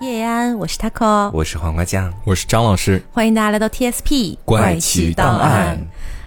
[0.00, 5.78] 叶安，我是 taco，我是黄瓜酱，我是张老师，欢迎大家来到 TSP 怪奇档案。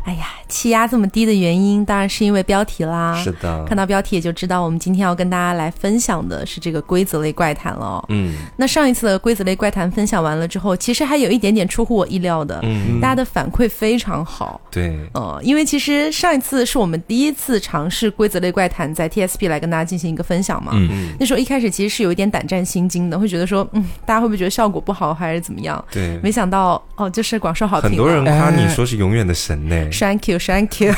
[0.06, 3.16] 哎呀，气压这么低的原因，当然是因为标题啦。
[3.24, 8.04] 是的，看到标题也就知道，我们今天要跟大家来分享的是这个规则类怪谈了。
[8.10, 14.60] 嗯，那上一次的规则类怪谈分享完了之后，其实还有一点点出乎我意料的，嗯大家的反馈非常好。
[14.70, 20.74] 对，呃，因为其实上一次是我们第一次尝试规则类怪谈，在 TSP 来跟大家进行一个分享嘛。
[20.76, 25.84] 嗯那时候一开始其实是有一点胆战心惊的，会觉得说，嗯，大家会不会觉得效果不好，还是怎么样？
[25.90, 27.92] 对，没想到哦，就是广受好评。
[27.92, 29.92] 很多人夸你说是永远的神呢。
[29.94, 30.94] Thank you, thank you。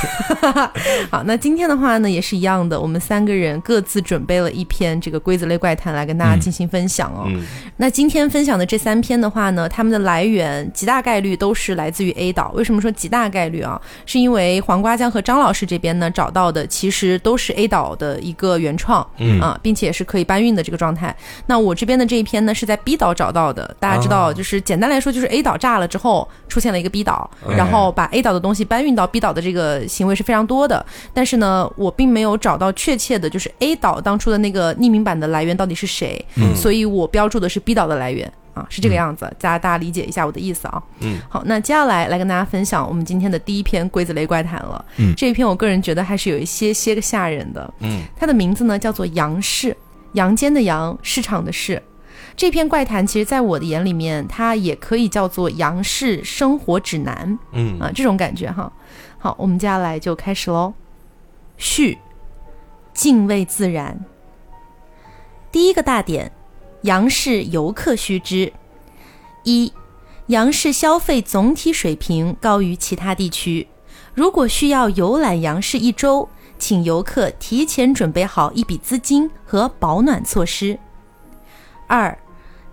[1.12, 7.26] 好，那今天的话呢，也是一样的，我们三个人各自准备了一篇这个规则类怪谈来跟大家进行分享哦。
[7.28, 7.44] 嗯
[7.78, 12.52] 那今天分享的这三篇的话呢，他们的来源极大概率都是来自于 A 岛。
[12.56, 13.80] 为什么说极大概率啊？
[14.06, 21.14] 是因为黄瓜酱和张老师这边呢找到的其实都是 A 岛的一个原创，嗯啊，并且是可以搬运的这个状态。
[21.48, 30.86] 那我这边的这一篇呢是在 B 岛找到的，大家知道，啊就是简单来说，就是 A 岛炸了之后出现了一个 B 岛，嗯然后把 A 岛的东西搬运到 B 岛的这个行为是非常多的。
[31.14, 38.32] 但是呢，我并没有找到确切的，就是 A 岛当初的那个匿名版的来源到底是谁，嗯所以我标注的是 B 岛的来源。
[38.54, 40.82] 啊，是这个样子，大家大家理解一下我的意思啊。
[41.02, 44.86] 嗯，好，那接下来来跟大家分享我们今天的第一篇规则类怪谈了。
[44.96, 47.74] 嗯这一篇我个人觉得还是有一些些个吓人的。
[47.82, 49.76] 嗯，它的名字呢叫做杨氏，
[50.14, 51.84] 阳间的阳，市场的市。
[52.38, 58.72] 这篇怪谈其实在我的眼里面，它也可以叫做杨氏生活指南嗯啊，这种感觉哈。
[59.18, 60.74] 好，我们接下来就开始喽。
[61.58, 61.98] 序，
[62.94, 64.04] 敬畏自然。
[65.50, 66.34] 第一个大点，
[66.82, 68.52] 杨氏游客须知：
[69.44, 69.72] 一，
[70.28, 73.68] 杨氏消费总体水平高于其他地区。
[74.14, 76.28] 如果需要游览杨氏一周，
[76.60, 80.78] 请游客提前准备好一笔资金和保暖措施。
[81.88, 82.18] 二，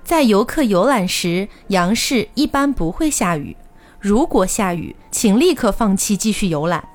[0.05, 3.57] 在游客游览时，杨氏一般不会下雨。
[4.01, 6.89] 如果下雨，请立刻放弃继续游览。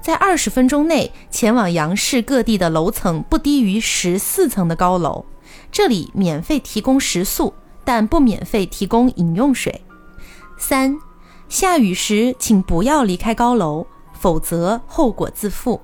[0.00, 5.24] 在二十分钟内前往杨氏各地的楼层不低于十四层的高楼，
[5.72, 7.52] 这里免费提供食宿，
[7.84, 9.82] 但不免费提供饮用水。
[10.56, 10.96] 三，
[11.48, 15.80] 下雨时请不要离开高楼，否则后果自负。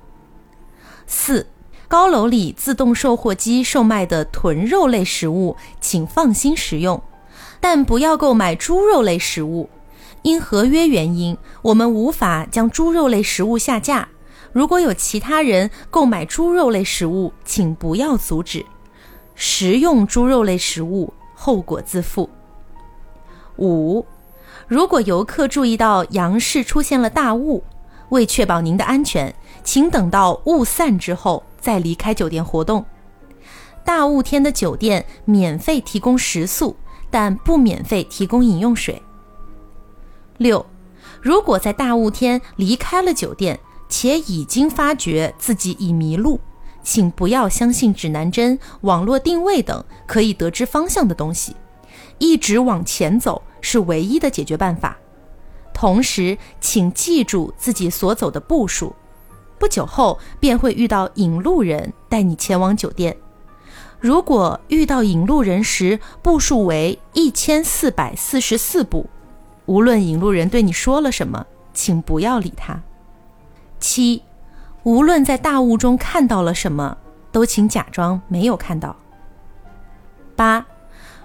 [1.05, 1.47] 四，
[1.89, 7.01] 高楼里自动售货机售卖的豚肉类食物，请放心食用，
[7.59, 9.67] 但不要购买猪肉类食物。
[10.21, 14.07] 因合约原因，我们无法将猪肉类食物下架。
[14.53, 18.63] 如果有其他人购买猪肉类食物，请不要阻止。
[19.33, 22.29] 食用猪肉类食物，后果自负。
[23.57, 24.05] 五，
[24.67, 27.63] 如果游客注意到杨氏出现了大雾，
[28.09, 29.33] 为确保您的安全，
[29.63, 32.85] 请等到雾散之后再离开酒店活动。
[33.83, 36.75] 大雾天的酒店免费提供食宿，
[37.09, 39.01] 但不免费提供饮用水。
[40.37, 40.65] 六，
[41.21, 46.39] 如果在大雾天离开了酒店，且已经发觉自己已迷路，
[46.83, 51.55] 请不要相信指南针、网络定位等可以得知方向的东西，
[52.19, 54.97] 一直往前走是唯一的解决办法。
[55.73, 58.95] 同时，请记住自己所走的步数，
[59.59, 63.15] 不久后便会遇到引路人带你前往酒店。
[63.99, 69.09] 如果遇到引路人时步数为一千四百四十四步，
[69.65, 72.81] 无论引路人对你说了什么，请不要理他。
[73.79, 74.23] 七，
[74.83, 76.97] 无论在大雾中看到了什么，
[77.31, 78.95] 都请假装没有看到。
[80.35, 80.65] 八，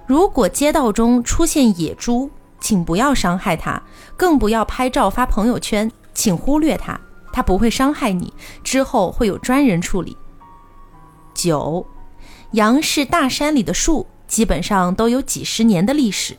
[0.07, 2.29] 如果街道中出现野猪，
[2.59, 3.81] 请不要伤害它，
[4.17, 7.01] 更不要拍照发朋友圈，请忽略它，
[7.35, 10.17] 它不会伤害你，之后会有专人处理。
[11.35, 11.85] 九，
[12.53, 16.37] 杨氏大山里的树基本上都有几十年的历史。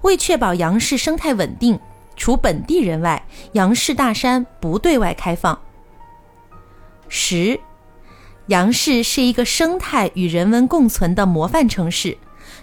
[0.00, 1.78] 为确保杨氏生态稳定，
[2.16, 5.60] 除本地人外，杨氏大山不对外开放。
[7.06, 7.60] 十，
[8.46, 12.16] 杨氏是一个生态与人文共存的模范城市，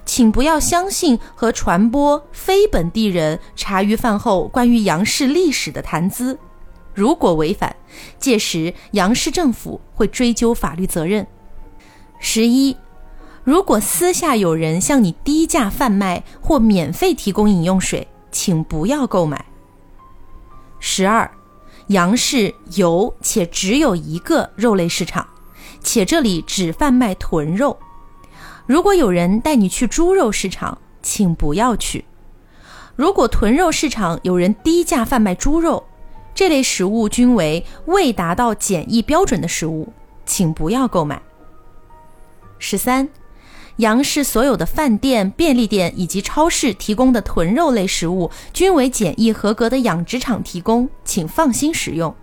[0.03, 6.39] 请不要相信和传播非本地人茶余饭后关于杨氏历史的谈资。
[6.97, 7.75] 如果违反，
[8.17, 11.27] 届时杨氏政府会追究法律责任。
[12.19, 12.75] 十一。
[13.43, 19.45] 如果私下有人向你低价贩卖或免费提供饮用水，请不要购买。
[20.79, 21.29] 十二，
[21.89, 25.27] 杨氏有且只有一个肉类市场，
[25.79, 27.77] 且这里只贩卖豚肉。
[28.65, 32.05] 如果有人带你去猪肉市场，请不要去。
[32.95, 35.85] 如果豚肉市场有人低价贩卖猪肉，
[36.37, 39.91] 这类食物均为未达到检疫标准的食物，
[40.23, 41.19] 请不要购买。
[42.59, 43.09] 十三。
[43.77, 52.15] 杨市所有的饭店、便利店以及超市提供的豚肉类食物均为检疫合格的养殖场提供，请放心食用。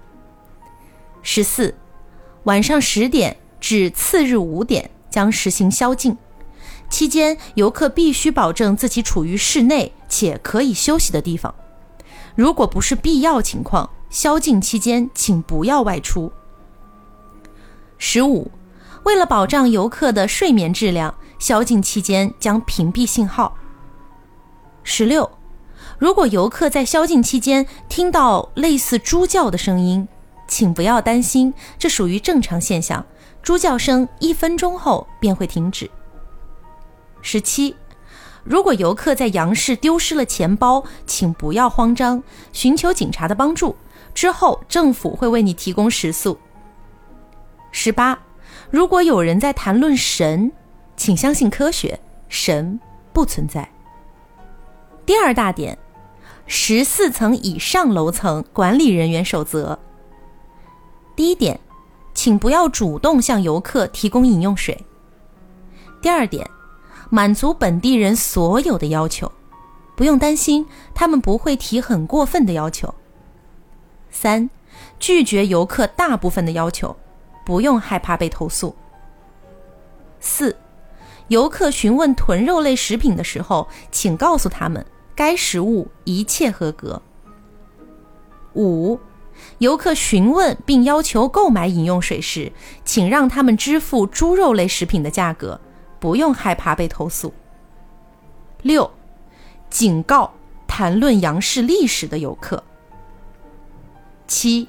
[1.22, 1.75] 十四，
[2.44, 6.17] 晚上十点至次日五点将实行宵禁，
[6.88, 11.52] 期间游客必须保证自己处于室内且可以休息的地方。
[12.37, 16.31] 如果不是必要情况，宵禁期间请不要外出。
[17.99, 18.49] 十五，
[19.02, 23.56] 为了保障游客的睡眠质量，宵禁期间将屏蔽信号。
[24.84, 25.28] 十六，
[25.99, 30.06] 如果游客在宵禁期间听到类似猪叫的声音，
[30.46, 33.05] 请不要担心，这属于正常现象，
[33.43, 35.90] 猪叫声一分钟后便会停止。
[37.20, 37.75] 十七，
[38.44, 42.22] 如果游客在杨市丢失了钱包，请不要慌张，
[42.52, 43.75] 寻求警察的帮助，
[44.14, 46.38] 之后政府会为你提供食宿。
[47.72, 48.19] 十八，
[48.70, 50.52] 如果有人在谈论神，
[50.96, 52.78] 请相信科学，神
[53.12, 53.69] 不存在。
[55.05, 55.76] 第二大点，
[56.46, 59.78] 十四层以上楼层管理人员守则。
[61.17, 61.58] 第一点，
[62.14, 64.87] 请不要主动向游客提供饮用水。
[66.00, 66.49] 第二点，
[67.10, 69.31] 满足本地人所有的要求，
[69.96, 70.64] 不用担心，
[70.94, 72.94] 他们不会提很过分的要求。
[74.14, 74.49] 三，
[74.99, 76.96] 拒绝游客大部分的要求。
[77.44, 78.75] 不用害怕被投诉。
[80.19, 80.56] 四，
[81.28, 87.02] 游客询问豚肉类食品的时候，请告诉他们该食物一切合格。
[88.55, 88.99] 五，
[89.58, 92.50] 游客询问并要求购买饮用水时，
[92.82, 95.60] 请让他们支付猪肉类食品的价格，
[96.00, 97.34] 不用害怕被投诉。
[98.62, 98.90] 六，
[99.69, 100.32] 警告
[100.67, 102.64] 谈论杨氏历史的游客。
[104.26, 104.69] 七。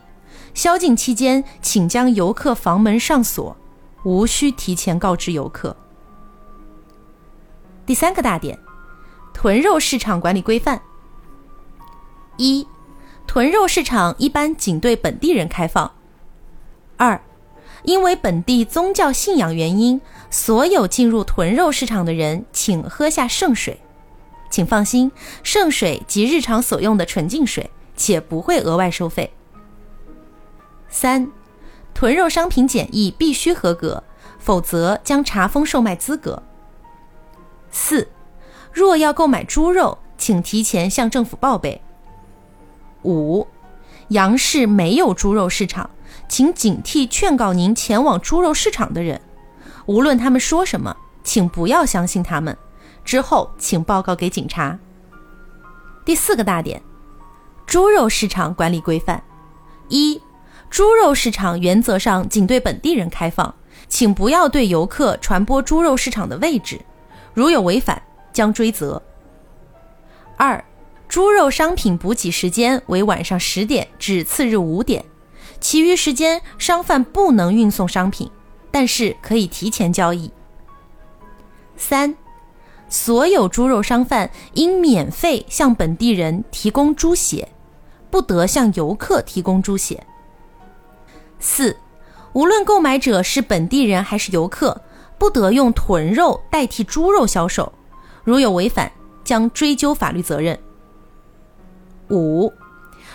[0.54, 3.58] 宵禁期间，请将游客房门上锁，
[4.04, 5.76] 无需提前告知游客。
[7.86, 8.58] 第三个大点，
[9.34, 10.82] 豚肉市场管理规范。
[12.38, 12.66] 一，
[13.28, 15.92] 豚肉市场一般仅对本地人开放。
[16.96, 17.22] 二，
[17.84, 20.00] 因为本地宗教信仰原因，
[20.32, 23.82] 所有进入豚肉市场的人，请喝下圣水。
[24.50, 25.12] 请放心，
[25.44, 29.34] 圣水及日常所用的纯净水，且不会额外收费。
[30.96, 31.30] 三，
[31.94, 34.02] 囤肉商品检疫必须合格，
[34.40, 36.42] 否则将查封售卖资格。
[37.70, 38.08] 四，
[38.72, 41.82] 若要购买猪肉，请提前向政府报备。
[43.04, 43.46] 五，
[44.08, 45.90] 杨市没有猪肉市场，
[46.30, 49.20] 请警惕劝告您前往猪肉市场的人，
[49.88, 50.96] 无论他们说什么，
[51.26, 52.58] 请不要相信他们。
[53.04, 54.80] 之后请报告给警察。
[56.06, 56.82] 第四个大点，
[57.66, 59.22] 猪肉市场管理规范。
[59.90, 60.22] 一。
[60.76, 63.56] 猪肉市场原则上仅对本地人开放，
[63.88, 66.82] 请不要对游客传播猪肉市场的位置，
[67.34, 68.02] 如有违反
[68.34, 69.02] 将追责。
[70.36, 70.62] 二，
[71.08, 75.06] 猪肉商品补给时间为晚上十点至次日五点，
[75.62, 78.30] 其余时间商贩不能运送商品，
[78.70, 80.30] 但是可以提前交易。
[81.78, 82.18] 三，
[82.90, 87.48] 所有猪肉商贩应免费向本地人提供猪血，
[88.10, 90.06] 不得向游客提供猪血。
[91.40, 91.78] 四，
[92.34, 94.82] 无论购买者是本地人还是游客，
[95.18, 97.72] 不得用豚肉代替猪肉销售，
[98.24, 98.92] 如有违反，
[99.24, 100.58] 将追究法律责任。
[102.10, 102.52] 五，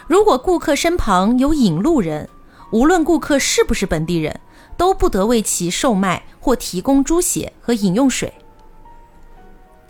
[0.06, 2.28] 如果顾客身旁有引路人，
[2.72, 4.40] 无论顾客是不是本地人，
[4.76, 8.32] 都不得为其售卖或提供猪血和饮用水。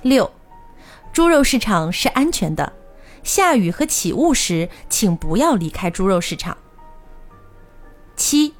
[0.02, 0.30] 六，
[1.12, 2.72] 猪肉市场是安全的，
[3.22, 6.56] 下雨和起雾时，请不要离开猪肉市场。
[8.20, 8.52] 七，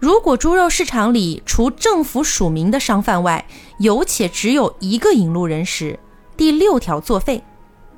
[0.00, 3.44] 如果猪肉市场里除政府署名的商贩外，
[3.78, 6.00] 有且只有一个引路人时，
[6.38, 7.44] 第六条作废。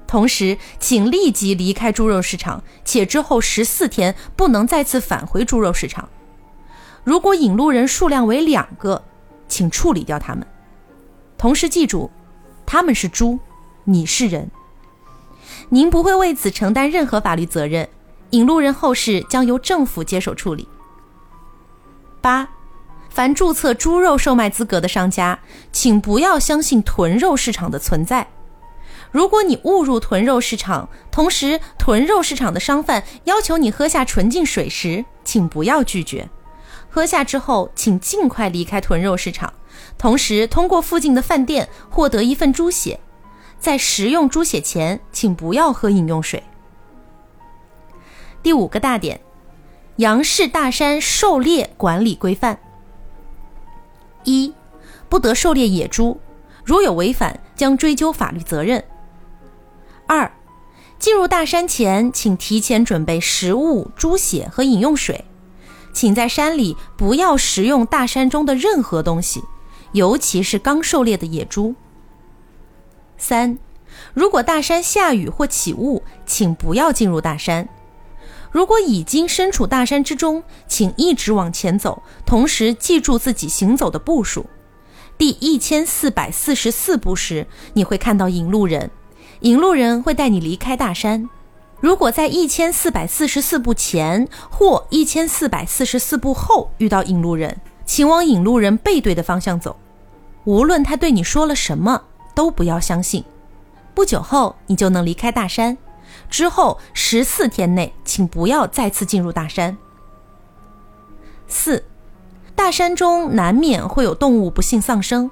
[0.09, 6.09] 同时，请立即离开猪肉市场，且之后十四天不能再次返回猪肉市场。
[7.05, 9.05] 如果引路人数量为两个，
[9.47, 10.45] 请处理掉他们。
[11.39, 12.11] 同时记住，
[12.67, 13.39] 他们是猪，
[13.85, 14.51] 你是人，
[15.69, 17.89] 您不会为此承担任何法律责任。
[18.31, 20.67] 引路人后事将由政府接手处理。
[22.21, 22.49] 八，
[23.09, 25.39] 凡注册猪肉售卖资格的商家，
[25.73, 28.29] 请不要相信豚肉市场的存在。
[29.11, 36.29] 如果你误入豚肉市场，同时豚肉市场的商贩要求你喝下纯净水时，请不要拒绝。
[36.89, 39.53] 喝下之后，请尽快离开豚肉市场，
[39.99, 43.01] 同时通过附近的饭店获得一份猪血。
[43.59, 46.43] 在食用猪血前，请不要喝饮用水。
[48.43, 49.21] 第五个大点。
[50.01, 52.59] 杨氏大山狩猎管理规范：
[54.25, 54.55] 一、
[55.11, 56.19] 不得狩猎野猪，
[56.65, 58.83] 如有违反，将追究法律责任。
[60.07, 60.33] 二，
[60.99, 65.27] 进入大山前，请提前准备食物、猪血和饮用水。
[65.93, 69.45] 请在山里不要食用大山中的任何东西，
[69.93, 71.75] 尤其是刚狩猎的野猪。
[73.19, 73.59] 三，
[74.15, 77.69] 如果大山下雨或起雾，请不要进入大山。
[78.51, 84.47] 如果已经身处大山之中，请一直往前走，同时记住自己行走的步数。
[85.17, 88.91] 第一千四百四十四步时，你会看到引路人，
[89.41, 91.29] 引路人会带你离开大山。
[91.81, 99.77] 如果在一千四百四十四步前或一千四百四十四步后遇到引路人，请往引路人背对的方向走。
[100.45, 102.03] 无论他对你说了什么，
[102.35, 103.25] 都不要相信。
[103.95, 105.77] 不久后，你就能离开大山。
[106.31, 109.77] 之后十四天内，请不要再次进入大山。
[111.49, 111.85] 四，
[112.55, 115.31] 大山中难免会有动物不幸丧生。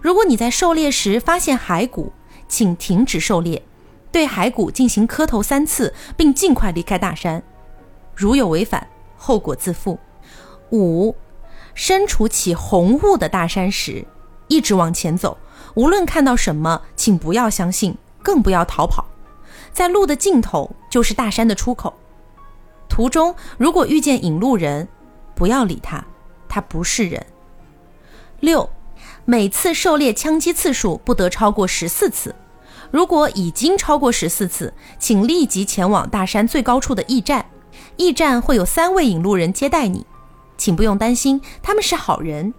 [0.00, 2.12] 如果你在狩猎时发现骸骨，
[2.46, 3.62] 请停止狩猎，
[4.12, 7.42] 对骸骨进行磕头三次，并尽快离开大山。
[8.14, 8.86] 如有违反，
[9.16, 9.98] 后果自负。
[10.70, 11.16] 五，
[11.74, 14.06] 身处起红雾的大山时，
[14.46, 15.36] 一直往前走，
[15.74, 19.04] 无论看到什么，请不要相信，更不要逃跑。
[19.76, 21.92] 在路的尽头就是大山的出口。
[22.88, 24.88] 途中如果遇见引路人，
[25.34, 26.02] 不要理他，
[26.48, 27.26] 他不是人。
[28.40, 28.70] 六，
[29.26, 32.34] 每次狩猎枪击次数不得超过十四次。
[32.90, 37.44] 如果已经超过十四次，请立即前往大山最高处的驿站，
[37.98, 40.06] 驿站会有三位引路人接待你，
[40.56, 42.54] 请不用担心，他们是好人。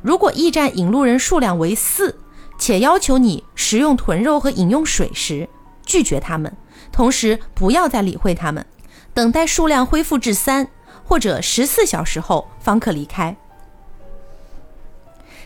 [0.00, 2.18] 如果驿站引路人数量为四，
[2.58, 5.48] 且要求你食用豚肉和饮用水时，
[5.84, 6.56] 拒绝他们，
[6.90, 8.64] 同时不要再理会他们，
[9.12, 10.68] 等待数量恢复至三
[11.04, 13.36] 或者十四小时后方可离开。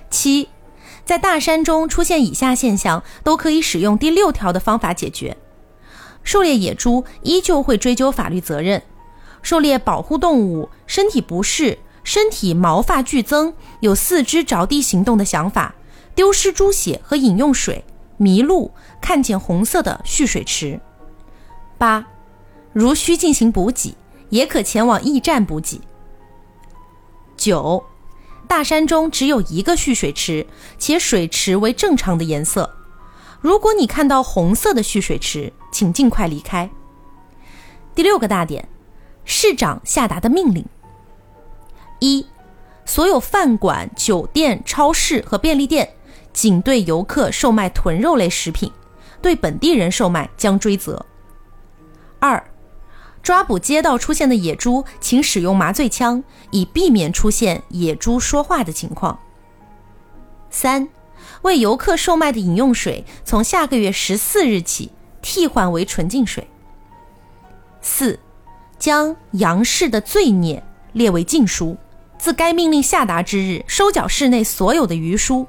[0.09, 0.49] 七，
[1.05, 5.37] 在大山中出现以下现象，都可以使用第六条的方法解决：
[6.23, 8.81] 狩猎野猪依旧会追究法律责任；
[9.43, 15.75] 狩猎保护动物身体不适、身体毛发剧增、有四肢着地行动的想法、
[16.14, 17.85] 丢失猪血和饮用水。
[18.16, 20.80] 迷路，看见红色的蓄水池。
[21.78, 22.06] 八，
[22.73, 23.94] 如需进行补给，
[24.30, 25.80] 也可前往驿站补给。
[27.37, 27.85] 九，
[28.49, 30.46] 大山中只有一个蓄水池，
[30.78, 32.75] 且水池为正常的颜色。
[33.40, 36.70] 如果你看到红色的蓄水池，请尽快离开。
[37.94, 38.68] 第六个大点，
[39.25, 40.64] 市长下达的命令：
[42.00, 42.26] 一，
[42.87, 45.94] 所有饭馆、酒店、超市和便利店。
[46.37, 48.71] 仅对游客售卖豚肉类食品，
[49.23, 51.07] 对本地人售卖将追责。
[52.19, 52.50] 二，
[53.23, 59.19] 抓捕街道出现的野猪，请使用麻醉枪，以避免出现野猪说话的情况。
[60.50, 60.87] 三，
[61.40, 66.47] 为游客售卖的饮用水，从下个月十四日起替换为纯净水。
[67.81, 68.21] 四，
[68.78, 70.62] 将杨氏的罪孽
[70.93, 71.78] 列为禁书，
[72.19, 75.47] 自该命令下达之日，收缴市内所有的余书。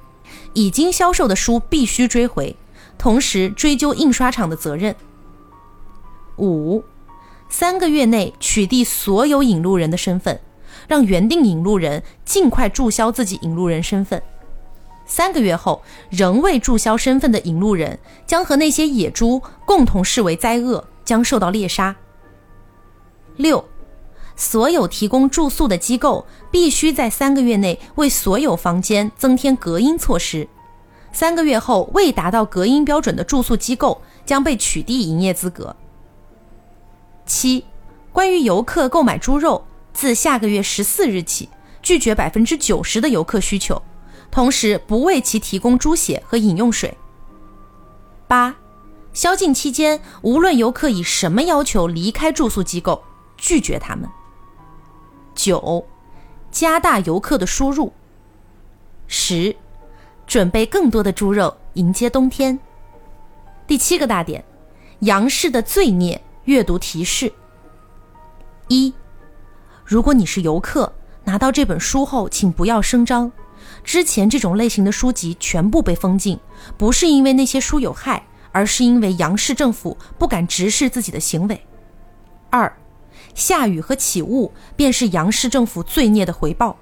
[0.54, 2.56] 已经销售的书必须追回，
[2.98, 4.96] 同时追究印刷厂的责任。
[6.38, 6.84] 五，
[7.50, 10.40] 三个月内取缔所有引路人的身份，
[10.88, 14.22] 让原定引路人尽快注销自己引路人身份。
[15.06, 21.96] 三个月后仍未注销身份的引路人，将和那些野猪共同视为灾厄，将受到猎杀。
[23.38, 23.64] 六。
[24.38, 30.48] 所有提供住宿的机构必须在三个月内为所有房间增添隔音措施。
[31.12, 35.76] 三个月后未达到隔音标准的住宿机构将被取缔营业资格。
[37.26, 37.66] 七、
[38.14, 41.50] 关于游客购买猪肉，自下个月十四日起
[41.82, 43.82] 拒绝百分之九十的游客需求，
[44.30, 46.96] 同时不为其提供猪血和饮用水。
[48.28, 48.56] 八、
[49.14, 53.02] 宵禁期间，无论游客以什么要求离开住宿机构，
[53.36, 54.08] 拒绝他们。
[55.38, 55.86] 九，
[56.50, 57.94] 加大游客的输入。
[59.06, 59.56] 十，
[60.26, 62.60] 准备更多的猪肉迎接冬天。
[63.68, 64.44] 第七个大点，
[65.02, 67.32] 杨氏的罪孽阅读提示。
[68.68, 68.92] 一，
[69.86, 70.92] 如果你是游客，
[71.24, 73.32] 拿到这本书后，请不要声张。
[73.84, 76.40] 之前这种类型的书籍全部被封禁，
[76.78, 81.62] 不是因为那些书有害，而是因为杨氏政府不敢直视自己的行为。
[82.50, 82.77] 二。
[83.38, 86.76] 下雨和起雾便是杨氏政府罪孽的回报，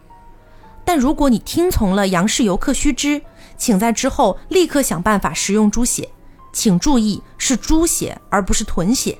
[0.85, 3.21] 但如果你听从了杨氏游客须知，
[3.57, 6.09] 请在之后立刻想办法食用猪血，
[6.53, 9.17] 请注意是猪血而不是豚血。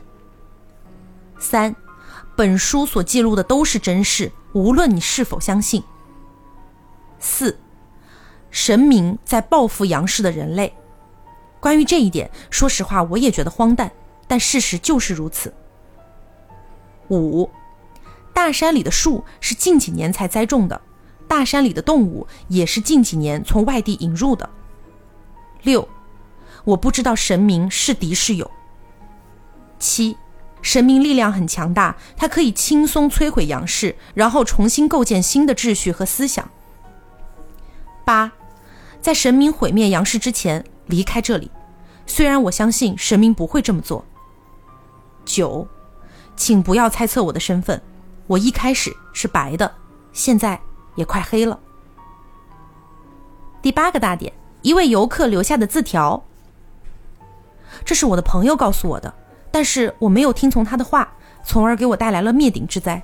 [1.38, 1.76] 三，
[2.38, 5.84] 本书所记录的都是真事，无论你是否相信。
[7.20, 7.60] 四，
[8.50, 10.74] 神明在报复杨氏的人类。
[11.60, 13.92] 关于这一点，说实话我也觉得荒诞，
[14.26, 15.54] 但事实就是如此。
[17.10, 17.50] 五，
[18.34, 20.82] 大山里的树是近几年才栽种的，
[21.28, 24.50] 大山里的动物也是近几年从外地引入的。
[25.64, 25.88] 六，
[26.64, 28.50] 我不知道神明是敌是友。
[29.80, 30.18] 七，
[30.62, 36.50] 神明力量很强大，它可以轻松摧毁杨氏，然后重新构建新的秩序和思想。
[38.04, 38.32] 八，
[39.02, 41.52] 在神明毁灭杨氏之前离开这里，
[42.06, 44.06] 虽然我相信神明不会这么做。
[45.26, 45.68] 九，
[46.36, 47.82] 请不要猜测我的身份，
[48.28, 49.72] 我一开始是白的，
[50.12, 50.60] 现在
[50.96, 51.60] 也快黑了。
[53.62, 56.24] 第八个大点，一位游客留下的字条，
[57.84, 59.14] 这是我的朋友告诉我的，
[59.52, 61.12] 但是我没有听从他的话，
[61.44, 63.02] 从而给我带来了灭顶之灾。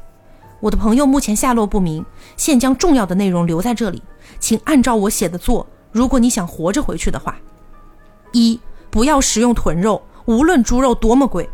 [0.59, 2.05] 我的朋友目前下落不明，
[2.37, 4.03] 现将重要的内容留在这里，
[4.39, 5.65] 请按照我写的做。
[5.91, 7.35] 如果你想活着回去的话，
[8.31, 8.59] 一
[8.91, 11.49] 不要食用豚肉，无论猪肉多么贵。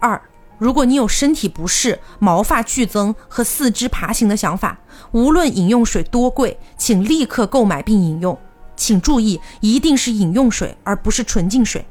[0.00, 0.20] 二，
[0.58, 4.78] 如果你有身体不适、毛发剧增和四肢爬行的想法，
[5.12, 8.36] 无论饮用水多贵，请立刻购买并饮用。
[8.76, 11.86] 请注意，一定是饮用水，而不是纯净水。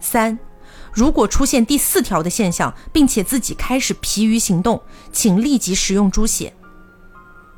[0.00, 0.38] 三，
[0.92, 4.80] 如果出现第四条的现象，并且自己开始疲于行动，
[5.12, 6.52] 请立即食用猪血。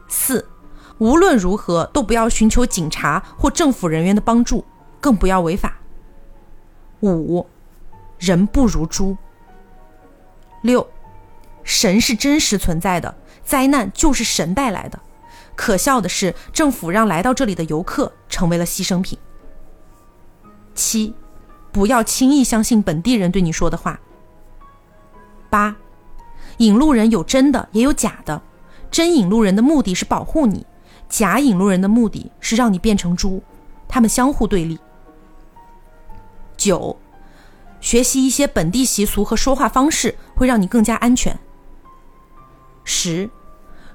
[0.09, 0.47] 四，
[0.99, 4.65] 无论如何都不要寻求警察或政府人员的帮助，
[5.01, 5.79] 更不要违法。
[7.01, 7.47] 五，
[8.19, 9.17] 人不如猪。
[10.63, 10.87] 六，
[11.65, 13.15] 神是真实存在的，
[13.45, 14.99] 灾难就是神带来的。
[15.57, 19.19] 可笑的是，政府让来到这里的游客成为了牺牲品。
[20.75, 21.15] 七，
[21.71, 24.01] 不要轻易相信本地人对你说的话。
[25.51, 25.77] 八，
[26.59, 28.41] 引路人有真的也有假的，
[28.91, 30.67] 真引路人的目的是保护你，
[31.09, 33.43] 假引路人的目的是让你变成猪，
[33.89, 34.79] 他们相互对立。
[36.57, 36.97] 九，
[37.81, 41.39] 学习一些本地习俗和说话方式会让你更加安全。
[42.85, 43.29] 十，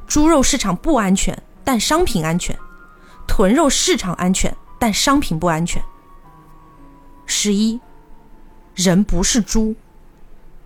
[0.06, 1.38] 猪肉市场不安全。
[1.68, 2.56] 但商品安全，
[3.26, 5.82] 豚肉市场安全，但商品不安全。
[7.26, 7.82] 十一，
[8.76, 9.74] 人不是猪。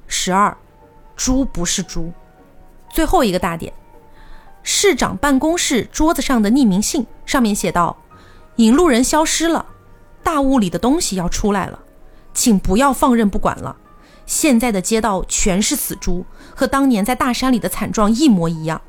[0.07, 0.57] 十二，
[1.15, 2.11] 猪不是猪。
[2.89, 3.71] 最后一个大点，
[4.61, 7.95] 市长办公室桌子上的匿名信上面写道
[8.57, 9.65] ：“引路人消失了，
[10.21, 11.79] 大雾里的东西要出来了，
[12.33, 13.75] 请不要放任不管了。
[14.25, 18.81] 现在的街道全是死猪，和当年在大山里的惨状一模一样。”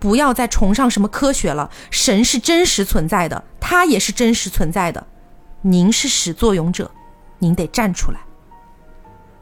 [0.00, 5.04] 不要再崇尚什么科学了，神是真实存在的，他也是真实存在的。
[5.62, 6.88] 您是始作俑者，
[7.40, 8.20] 您得站出来。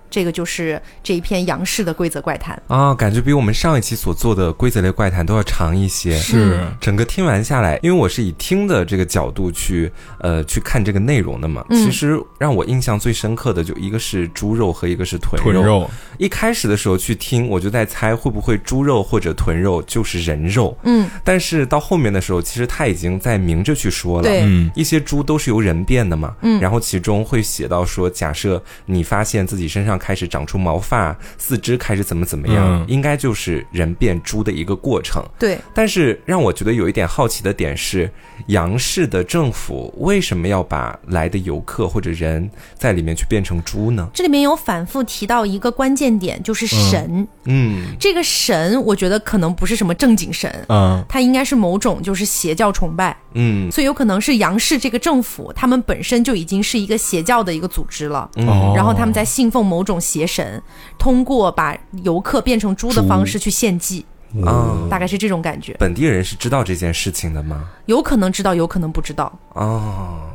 [0.08, 6.16] 这个就是这一篇杨氏的规则怪谈啊，感觉比我们上一期所做的规则类怪谈都要长一些。
[6.16, 9.90] 是，整个听完下来，因为我是以听的这个角度去
[10.20, 11.64] 呃去看这个内容的嘛。
[11.70, 15.90] 其实让我印象最深刻的就一个是猪肉和一个是豚肉。
[16.18, 20.76] 一开始的时候去听，我就在猜会不会猪肉或者豚肉就是人肉。
[20.84, 24.28] 嗯，但是到后面的时候，其实他已经在明着去说了。
[24.30, 26.34] 嗯，一些猪都是由人变的嘛。
[26.42, 29.95] 嗯，然后其中会写到说，假设你发现自己身上。
[29.98, 35.22] 开始长出毛发，四肢开始怎么怎么样，应该就是人变猪的一个过程。
[35.38, 38.10] 对，但是让我觉得有一点好奇的点是，
[38.46, 44.08] 杨氏的政府为什么要把来的游客或者人在里面去变成猪呢？
[44.14, 47.26] 这里面有反复提到一个关键点，就是神。
[47.44, 53.16] 嗯，这个神，我觉得可能不是什么正经神，嗯，它应该是某种就是邪教崇拜。
[53.34, 58.28] 嗯，所以有可能是杨氏这个政府，他们本身就已经是一个邪教的一个组织了。
[58.36, 60.62] 嗯，然后他们在信奉某种邪神，
[60.98, 64.04] 通过把游客变成猪的方式去献祭。
[64.44, 65.74] 啊，大概是这种感觉。
[65.78, 67.70] 本地人是知道这件事情的吗？
[67.86, 69.32] 有可能知道，有可能不知道。
[69.54, 70.28] 哦，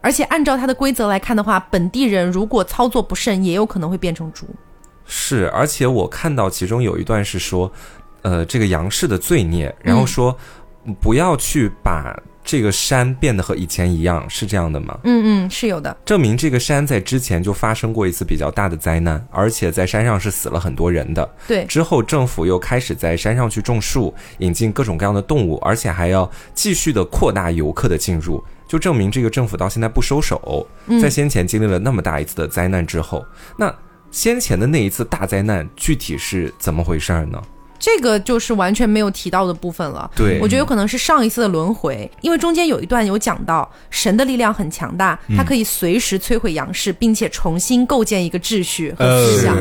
[0.00, 4.46] 而且按照他的规则来看的话，本地人如果操作不慎，也有可能会变成猪。
[5.04, 7.70] 是，而且我看到其中有一段是说，
[8.22, 10.34] 呃，这个杨氏的罪孽，然后说。
[11.00, 12.16] 不要去把
[12.46, 14.96] 这个山变得和以前一样，是这样的吗？
[15.02, 15.94] 嗯嗯，是有的。
[16.04, 21.28] 证明这个山在之前就发生过一次比较大的灾难，而且在山上是死了很多人的。
[21.48, 21.64] 对。
[21.64, 30.64] 之后政府又开始在山上去种树，引进各种各样的动物，而且还要继续的扩大游客的进入，就证明这个政府到现在不收手。
[31.02, 33.26] 在先前经历了那么大一次的灾难之后，
[33.58, 33.74] 那
[34.12, 37.42] 先前的那一次大灾难具体是怎么回事呢？
[37.78, 40.10] 这个就是完全没有提到的部分了。
[40.14, 49.56] 对，我觉得有可能是上一次的轮回，因为中间有一段有讲到神的力量很强大，它可以随时摧毁杨氏，并且重新构建一个秩序和思想。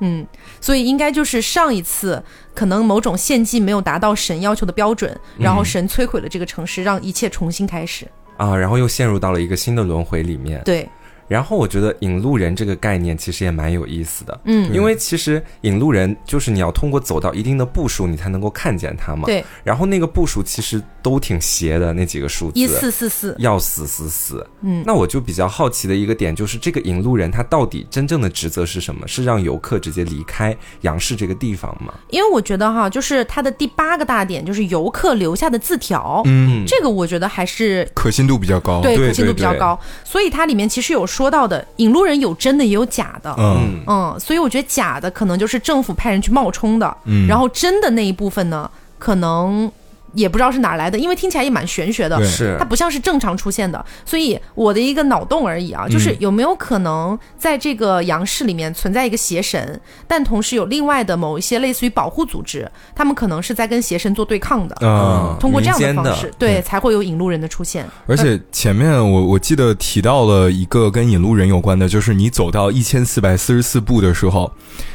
[0.00, 0.26] 嗯，
[0.60, 8.06] 所以应该就是上一次可能某种献祭没有达到神要求的标准，然后神摧毁了这个城市，让一切重新开始。
[8.36, 10.60] 啊，然后又陷入到了一个新的轮回里面。
[10.64, 10.88] 对，
[11.28, 19.24] 然后我觉得引路人这个概念其实也蛮有意思的，嗯，因为其实引路人就是你要通过走到一定的步数，你才能够看见他嘛。
[19.26, 24.46] 对，然后那个步数其实都挺邪的，那几个数字，一四四四，要死死死。
[24.62, 24.82] 嗯。
[24.86, 29.06] 那我就比较好奇的一个点就是，这个引路人他到底真正的职责是什么？
[29.08, 31.94] 是让游客直接离开杨氏这个地方吗？
[32.10, 38.82] 因为我觉得哈，就是它的第八个大点就是游客留下的字条，嗯，这个我觉得还是可信度比较高。
[38.82, 43.80] 对对可信度比较高，所以它里面其实有说到的，引路人有真的也有假的，嗯。
[43.86, 47.28] 嗯，所以我觉得假的可能就是政府派人去冒充的，嗯。
[47.28, 49.70] 然后真的那一部分呢，可能
[50.14, 52.56] 也不知道是哪来的，因为听起来也蛮玄学的，是。
[52.58, 64.76] 它不像是正常出现的，所以我的一个脑洞而已啊，就是有没有可能在这个杨氏里面存在一个邪神，但同时有另外的某一些类似于保护组织，他们可能是在跟邪神做对抗的。
[64.80, 67.84] 嗯，通过这样的方式，对，才会有引路人的出现。
[68.06, 74.52] 而且前面我我记得提到了一个跟引路人有关的，就是你走到一千四百四十四步的时候，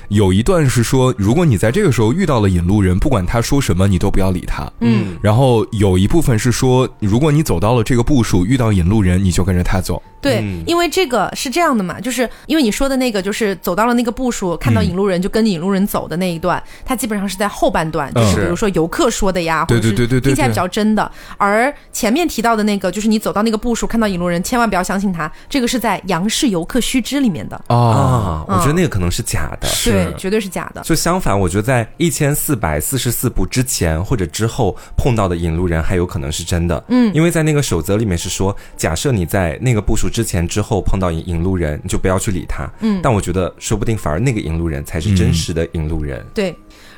[0.09, 4.67] 有一段是说，如果你在这个时候遇到了引路人，不管他说什么，你都不要理他。
[4.81, 10.01] 嗯，然后有一部分是说，如果你走到了这个步数，遇到引路人，你就跟着他走。
[10.21, 21.09] 对，嗯因为这个是这样的嘛，就是因为你说的那个，就是走到了那个步数，看到引路人就跟着引路人走的那一段，它基本上是在后半段，就是比如说游客说的呀，对或者是对对对对听起来比较真的。
[21.37, 29.67] 而前面提到的那个，就是你走到那个步数，看到引路人，千万不要相信他，这个是在杨氏游客须知里面的，啊，我觉得那个可能是假的。
[29.85, 30.81] 对，绝对是假的。
[30.81, 36.83] 就相反，我觉得在一千四百四十四步之前或者之后碰到的引路人还有可能是真的。
[36.89, 42.69] 嗯因为在那个守则里面是说，假设你在那个步数之前之后碰到引引路人，你就不要去理他。
[42.81, 46.25] 嗯但我觉得说不定反而那个引路人才是真实的引路人。
[46.33, 46.55] 对。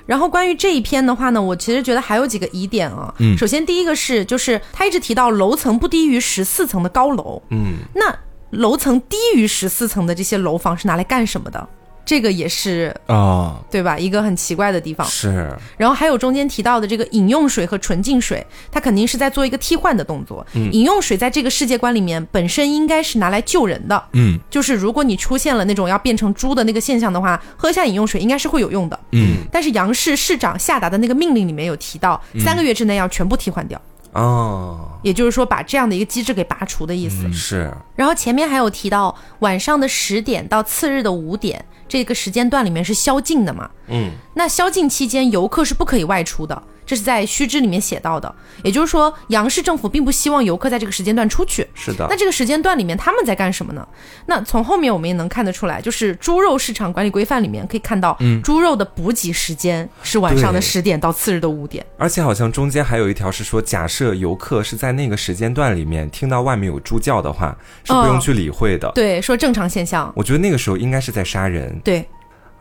[0.08, 3.14] 然后关于这一篇的话呢，我其实觉得还有几个疑点啊。
[3.20, 8.14] 嗯首先第一个是，就是他一直提到楼层不低于十四层的高楼，嗯，那
[8.50, 11.70] 楼层低于十四层的这些楼房是拿来干什么的？
[12.06, 13.98] 这个也是啊，对吧？
[13.98, 15.06] 一个很奇怪的地方。
[15.08, 20.46] 是，然后还有中间提到的这个饮用水和纯净水，它肯定是在做一个替换的动作。
[20.54, 29.00] 嗯饮用水在这个世界观里面本身应该是拿来救人的，嗯就是如果你出现了那种要变成猪的那个现象的话，喝下饮用水应该是会有用的。
[29.12, 33.80] 嗯但是杨氏市长下达的那个命令里面有提到，三个月之内要全部替换掉，
[34.14, 37.32] 哦，也就是说把这样的一个机制给拔除的意思。
[37.32, 43.70] 是，然后前面还有提到晚上的十点到次日的五点这个时间段里面是宵禁的嘛？
[43.90, 48.36] 嗯，那宵禁期间游客是不可以外出的，这是在须知里面写到的。
[48.66, 51.66] 也就是说，杨氏政府并不希望游客在这个时间段出去。
[51.74, 52.18] 是的那。
[52.18, 53.88] 这个时间段里面他们在干什么呢？
[54.26, 61.86] 那从后面我们也能看得出来，就是猪肉市场管理规范里面可以看到，猪肉的补给时间是晚上的十点到次日的五点。
[61.98, 68.92] 而且好像中间还有一条是说，假设游客是在那个时间段里面听到外面有猪叫的话，是不用去理会的。
[68.94, 70.12] 对，说正常现象。
[70.16, 72.06] 我觉得那个时候应该是在杀人对，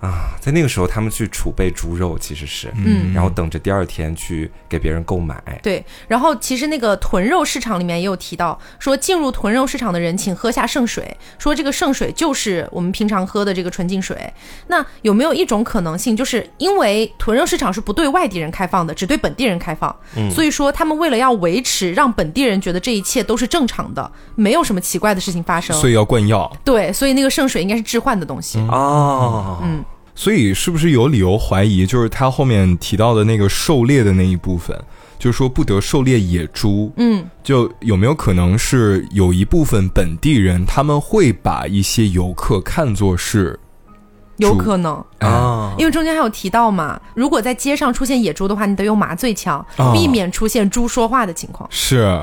[0.01, 5.43] 啊，在那个时候他们去储备猪肉，其实是，嗯然后等着第二天去给别人购买。
[5.63, 14.33] 对，然后其实那个豚肉市场里面也有提到，说进入豚肉市场的人请喝下圣水，说这个圣水就是我们平常喝的这个纯净水。
[14.69, 26.51] 那有没有一种可能性，就是因为豚肉市场是不对外地人开放的，只对本地人开放，嗯所以说他们为了要维持让本地人觉得这一切都是正常的，没有什么奇怪的事情发生，所以要灌药。
[26.65, 28.59] 对，所以那个圣水应该是置换的东西。
[28.61, 29.85] 哦，嗯，
[30.21, 34.79] 所以是不是有理由怀疑，就是他后面提到的那个狩猎的那一部分，
[35.19, 43.59] 就是说不得狩猎野猪，嗯，就有没有可能是有一部分本地人他们会把一些游客看作是
[44.37, 45.03] 有可能。
[45.21, 49.91] 啊，因为中间还有提到嘛，如果在街上出现野猪的话，你得用麻醉枪，哦。
[49.95, 51.67] 避免出现猪说话的情况。
[51.73, 52.23] 是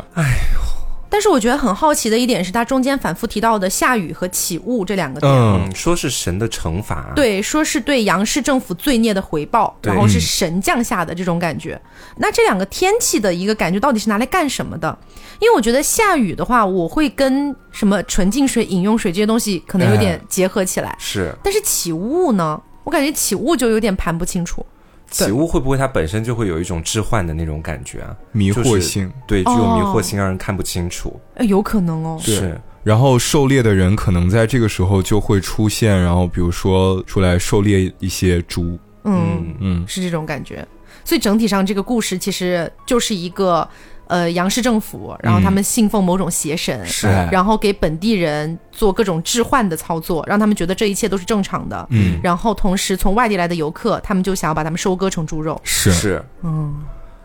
[1.09, 5.31] 但是我觉得很好奇的一点是，它中间反复提到的下雨和起雾这两个点。
[5.31, 11.79] 嗯嗯，说是神的惩罚。，对，说是对杨氏政府罪孽的回报，然后是神降下的这种感觉。
[12.17, 14.97] 那这两个天气的一个感觉到底是拿来干什么的？
[15.39, 20.95] 因为我觉得下雨的话，我会跟什么纯净水、饮用水这些东西可能有点结合起来。
[20.99, 24.65] 是但是起雾呢，我感觉起雾就有点盘不清楚。
[25.09, 28.15] 起雾会不会它本身就会有一种置换的那种感觉啊？
[28.31, 29.11] 迷就是惑性。
[29.27, 31.19] 对，具有迷惑哦性，让人看不清楚。
[31.35, 32.17] 呃，有可能哦。
[32.21, 40.67] 是，然后狩猎的人可能在这个时候就会出现，然后比如说出来狩猎一些猪，嗯，嗯，是这种感觉。
[41.05, 43.67] 所以整体上这个故事其实就是一个
[44.07, 51.87] 呃杨氏政府，然后他们信奉某种邪神，是哎然后给本地人做各种置换的操作，让他们觉得这一切都是正常的。
[51.91, 55.59] 嗯，然后同时从外地来的游客，他们就想要把他们收割成猪肉。
[55.63, 56.75] 是是，嗯，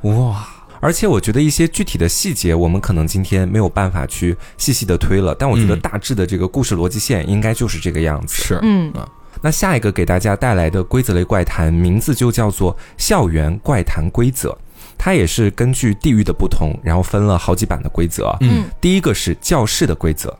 [0.02, 0.46] 哇！
[0.80, 8.42] 而且我觉得一些具体的细节，我们可能今天没有办法去细细的推了，但我觉得嗯大致的这个故事逻辑线应该就是这个样子。
[8.42, 8.92] 是，嗯
[9.40, 14.50] 那下一个给大家带来的规则类怪谈，名字就叫做《校园怪谈规则》，
[14.96, 18.36] 它也是根据地域的不同，然后分了好几版的规则。
[18.40, 20.36] 嗯第一个是教室的规则。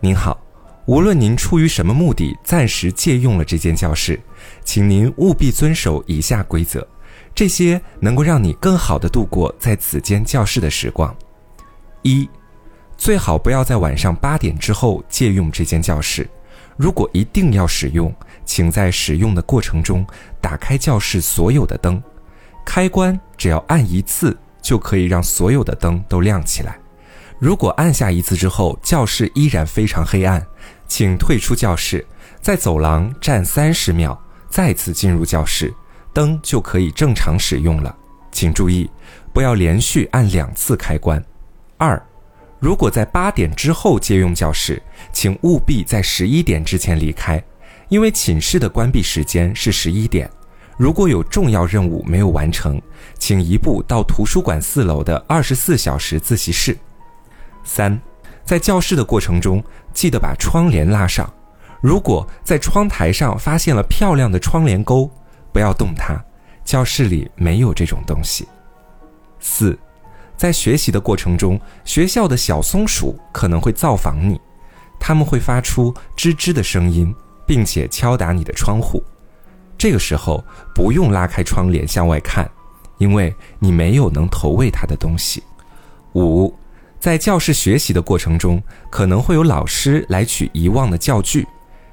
[0.00, 0.38] 您好，
[0.86, 4.18] 无论您出于什么目的暂时借用了这间教室，
[4.64, 6.86] 请您务必遵守以下规则，
[7.34, 11.14] 这些能够让你更好的度过在此间教室的时光。
[12.02, 12.28] 一，
[12.96, 16.28] 最好不要在晚上八点之后借用这间教室。
[16.76, 18.12] 如果一定要使用，
[18.46, 20.06] 请在使用的过程中
[20.40, 22.02] 打开教室所有的灯，
[22.64, 26.78] 开关只要按一次就可以让所有的灯都亮起来。
[27.38, 30.46] 如果按下一次之后，教室依然非常黑暗，
[30.86, 32.06] 请退出教室，
[32.42, 34.16] 在走廊站三十秒，
[34.50, 35.72] 再次进入教室，
[36.12, 37.96] 灯就可以正常使用了。
[38.30, 38.90] 请注意，
[39.32, 41.24] 不要连续按两次开关。
[41.78, 42.00] 二，
[42.58, 47.42] 如果在八点之后借用教室，请务必在十一点之前离开，
[47.88, 50.30] 因为寝室的关闭时间是十一点。
[50.80, 52.80] 如果有重要任务没有完成，
[53.18, 56.74] 请移步到图书馆四楼的二十四小时自习室。
[57.62, 58.00] 三，
[58.46, 59.62] 在教室的过程中，
[59.92, 61.30] 记得把窗帘拉上。
[61.82, 65.10] 如果在窗台上发现了漂亮的窗帘钩，
[65.52, 66.18] 不要动它，
[66.64, 68.48] 教室里没有这种东西。
[69.38, 69.78] 四，
[70.34, 74.40] 在学习的过程中，学校的小松鼠可能会造访你，
[74.98, 77.14] 它们会发出吱吱的声音，
[77.46, 79.04] 并且敲打你的窗户。
[79.80, 82.46] 这个时候不用拉开窗帘向外看，
[82.98, 85.42] 因为你没有能投喂它的东西。
[86.12, 86.54] 五，
[86.98, 91.48] 在教室学习的过程中，可能会有老师来取遗忘的教具，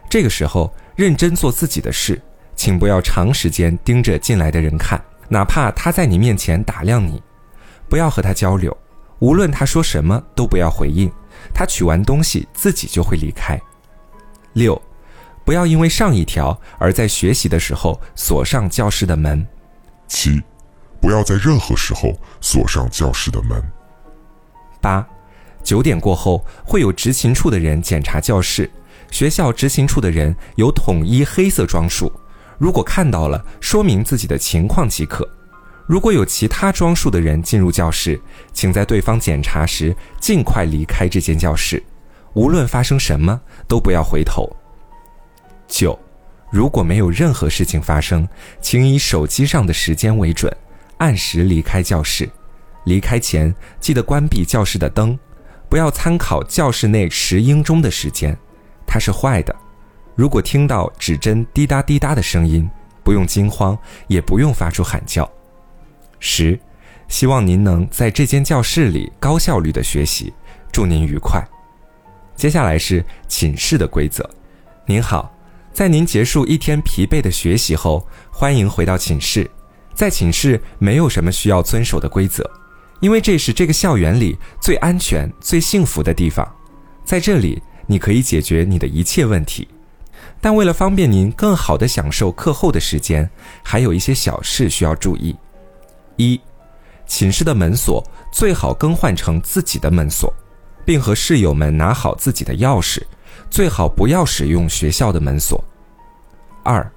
[0.09, 2.21] 这个时候认真做自己的事，
[2.57, 7.23] 请不要长时间盯着进来的人看，哪怕他在你面前打量你，
[7.87, 8.75] 不要和他交流，
[9.19, 11.09] 无论他说什么都不要回应，
[11.53, 13.57] 他取完东西自己就会离开。
[14.51, 14.81] 六，
[15.47, 19.47] 不要因为上一条而在学习的时候锁上教室的门。
[20.05, 20.43] 七，
[20.99, 23.63] 不要在任何时候锁上教室的门。
[24.81, 25.07] 八，
[25.63, 28.69] 九点过后会有执勤处的人检查教室，
[29.09, 32.11] 学校执勤处的人有统一黑色装束，
[32.57, 35.25] 如果看到了，说明自己的情况即可。
[35.85, 38.19] 如果有其他装束的人进入教室，
[38.51, 41.81] 请在对方检查时尽快离开这间教室，
[42.33, 44.53] 无论发生什么都不要回头。
[45.67, 45.97] 九，
[46.51, 48.27] 如果没有任何事情发生，
[48.61, 50.55] 请以手机上的时间为准，
[50.97, 52.29] 按时离开教室。
[52.85, 55.17] 离开前记得关闭教室的灯，
[55.67, 58.37] 不要参考教室内石英钟的时间，
[58.85, 59.53] 它是坏的。
[60.15, 62.69] 如果听到指针滴答滴答的声音，
[63.03, 63.77] 不用惊慌，
[64.07, 65.29] 也不用发出喊叫。
[66.19, 66.57] 十，
[67.07, 70.33] 希望您能在这间教室里高效率的学习，
[70.71, 71.45] 祝您愉快。
[72.35, 74.27] 接下来是寝室的规则。
[74.85, 75.31] 您好，
[75.77, 79.47] 在您结束一天疲惫的学习后，欢迎回到寝室。
[79.93, 82.43] 在寝室没有什么需要遵守的规则，
[82.99, 86.51] 因为这是这个校园里最安全、最幸福的地方。
[87.05, 89.67] 在这里，你可以解决你的一切问题。
[90.41, 93.29] 但为了方便您更好地享受课后的时间，
[93.61, 95.35] 还有一些小事需要注意。
[96.15, 96.41] 一，
[97.05, 100.33] 寝室的门锁最好更换成自己的门锁，
[100.83, 103.03] 并和室友们拿好自己的钥匙，
[103.47, 105.63] 最好不要使用学校的门锁。
[106.67, 106.91] 二，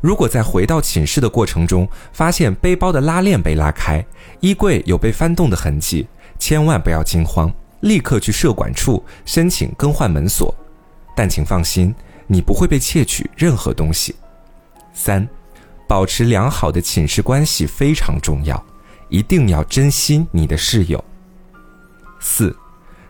[0.00, 4.06] 如果在回到寝室的过程中发现背包的拉链被拉开，
[4.38, 6.06] 衣柜有被翻动的痕迹，
[6.38, 10.54] 千万不要惊慌，立刻去社管处申请更换门锁。
[11.16, 11.92] 但请放心，
[12.28, 14.14] 你不会被窃取任何东西。
[14.94, 15.28] 三，
[15.88, 18.64] 保持良好的寝室关系非常重要，
[19.08, 21.04] 一定要珍惜你的室友。
[22.20, 22.56] 四，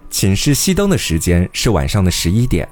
[0.09, 2.67] 寝室熄灯的时间是晚上的十一点，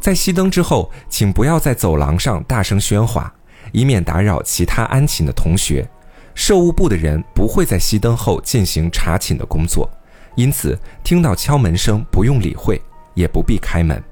[0.00, 3.32] 在熄灯之后，请不要在走廊上大声喧哗，
[3.70, 5.86] 以免打扰其他安寝的同学。
[6.34, 9.90] 售务部的人不会在熄灯后进行查寝的工作，
[10.36, 12.80] 因此听到敲门声不用理会，
[13.14, 14.02] 也不必开门。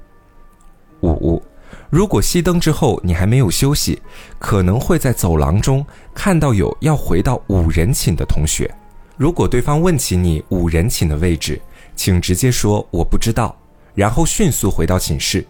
[1.01, 1.41] 五，
[1.89, 3.99] 如果熄灯之后你还没有休息，
[4.37, 8.69] 可能会在走廊中看到有要回到五人寝的同学。
[9.17, 11.59] 如果对方问起你五人寝的位置，
[11.95, 13.57] 请直接说我不知道，
[13.95, 15.45] 然后迅速回到寝室。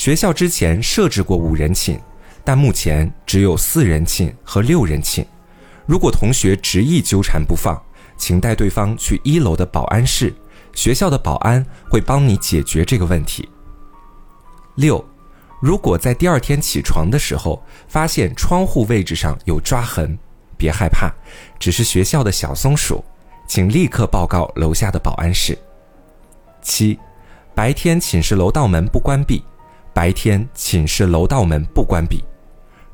[0.00, 2.00] 学校之前设置过五人寝，
[2.42, 5.26] 但目前只有四人寝和六人寝。
[5.84, 7.78] 如果同学执意纠缠不放，
[8.16, 10.32] 请带对方去一楼的保安室，
[10.72, 13.46] 学校的保安会帮你解决这个问题。
[14.76, 15.04] 六，
[15.60, 20.18] 如果在第二天起床的时候发现窗户位置上有抓痕，
[20.56, 21.12] 别害怕，
[21.58, 23.04] 只是学校的小松鼠，
[23.46, 25.58] 请立刻报告楼下的保安室。
[26.62, 26.98] 七，
[27.54, 29.44] 白天寝室楼道门不关闭，
[29.92, 32.24] 白天寝室楼道门不关闭。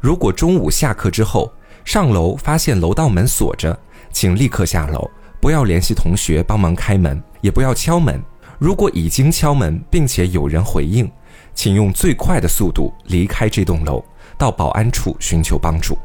[0.00, 1.52] 如果中午下课之后
[1.85, 3.78] 上楼发现楼道门锁着，
[4.12, 8.22] 请立刻下楼，不要联系同学帮忙开门，也不要敲门。
[8.59, 11.11] 如果已经敲门并且有人回应，
[11.54, 14.02] 请用最快的速度离开这栋楼，
[14.38, 15.98] 到保安处寻求帮助。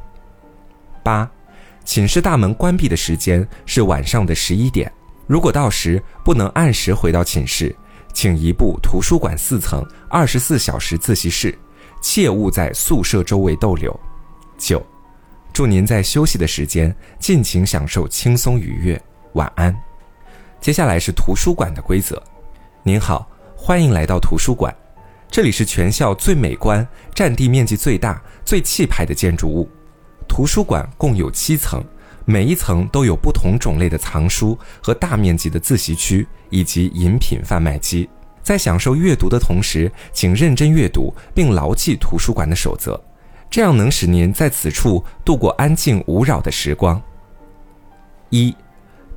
[1.04, 1.30] 八，
[1.86, 4.92] 寝室大门关闭的时间是晚上的十一点。
[5.28, 7.74] 如果到时不能按时回到寝室，
[8.14, 11.58] 请移步图书馆四层二十四小时自习室，
[12.02, 13.98] 切勿在宿舍周围逗留。
[14.58, 14.86] 九，
[15.52, 19.02] 祝您在休息的时间尽情享受轻松愉悦，
[19.34, 19.76] 晚安。
[20.60, 22.22] 接下来是图书馆的规则。
[22.84, 24.76] 您好，欢迎来到图书馆，
[25.30, 29.70] 这里是全校最美观、占地面积最大、最气派的建筑物。
[30.28, 31.84] 图书馆共有七层。
[32.26, 38.10] 每一层都有不同种类的藏书和大面积的自习区，以及饮品贩卖机。
[38.44, 43.00] 在享受阅读的同时，请认真阅读并牢记图书馆的守则，
[43.50, 47.02] 这样能使您在此处度过安静无扰的时光。
[48.30, 48.56] 一，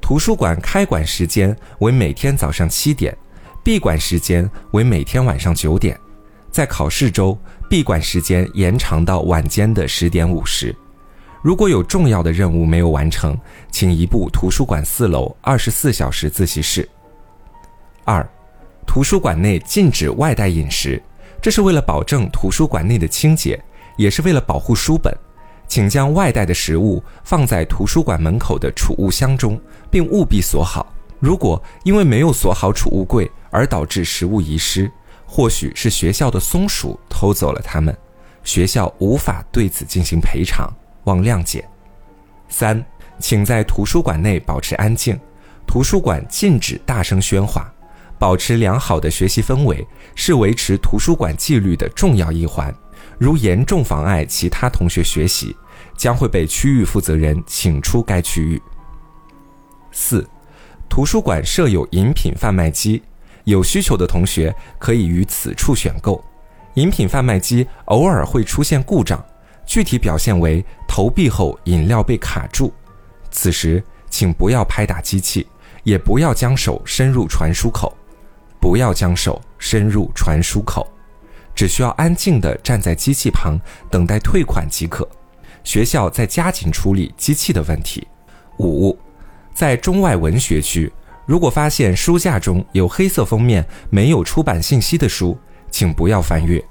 [0.00, 3.16] 图书馆开馆时间为每天早上七点，
[3.62, 5.98] 闭馆时间为每天晚上九点。
[6.50, 7.36] 在考试周，
[7.68, 10.74] 闭馆时间延长到晚间的十点五十。
[11.44, 13.38] 如果有重要的任务没有完成，
[13.70, 16.88] 请移步图书馆四楼二十四小时自习室。
[18.02, 18.26] 二，
[18.86, 21.02] 图书馆内禁止外带饮食，
[21.42, 23.62] 这是为了保证图书馆内的清洁，
[23.98, 25.14] 也是为了保护书本。
[25.68, 30.94] 请将外带的食物放在图书馆门口的储物箱中，并务必锁好。
[31.20, 34.90] 如果因为没有锁好储物柜而导致食物遗失，
[35.26, 37.94] 或许是学校的松鼠偷走了它们，
[38.44, 40.72] 学校无法对此进行赔偿。
[41.04, 41.66] 望谅解。
[42.48, 42.84] 三，
[43.18, 45.18] 请在图书馆内保持安静，
[45.66, 47.66] 图书馆禁止大声喧哗，
[48.18, 52.74] 保持良好的学习氛围是维持图书馆纪律的重要一环。
[53.18, 55.54] 如严重妨碍其他同学学习，
[55.96, 58.60] 将会被区域负责人请出该区域。
[59.92, 60.26] 四，
[60.88, 63.02] 图书馆设有饮品贩卖机，
[63.44, 66.22] 有需求的同学可以于此处选购。
[66.74, 69.24] 饮品贩卖机偶尔会出现故障。
[69.66, 72.72] 具体表现为投币后饮料被卡住，
[73.30, 75.46] 此时请不要拍打机器，
[75.82, 77.92] 也不要将手伸入传输口，
[78.60, 80.86] 不要将手伸入传输口，
[81.54, 83.58] 只需要安静地站在机器旁
[83.90, 85.08] 等待退款即可。
[85.64, 88.06] 学校在加紧处理机器的问题。
[88.58, 88.96] 五，
[89.54, 90.92] 在中外文学区，
[91.26, 95.36] 如果发现书架中有黑色封面、没有出版信息的书，
[95.70, 96.62] 请不要翻阅。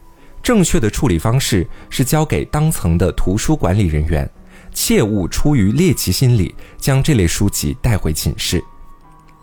[0.43, 4.29] 正确的处理方式是交给当层的图书管理人员，
[4.73, 8.61] 切勿出于猎奇心理将这类书籍带回寝室。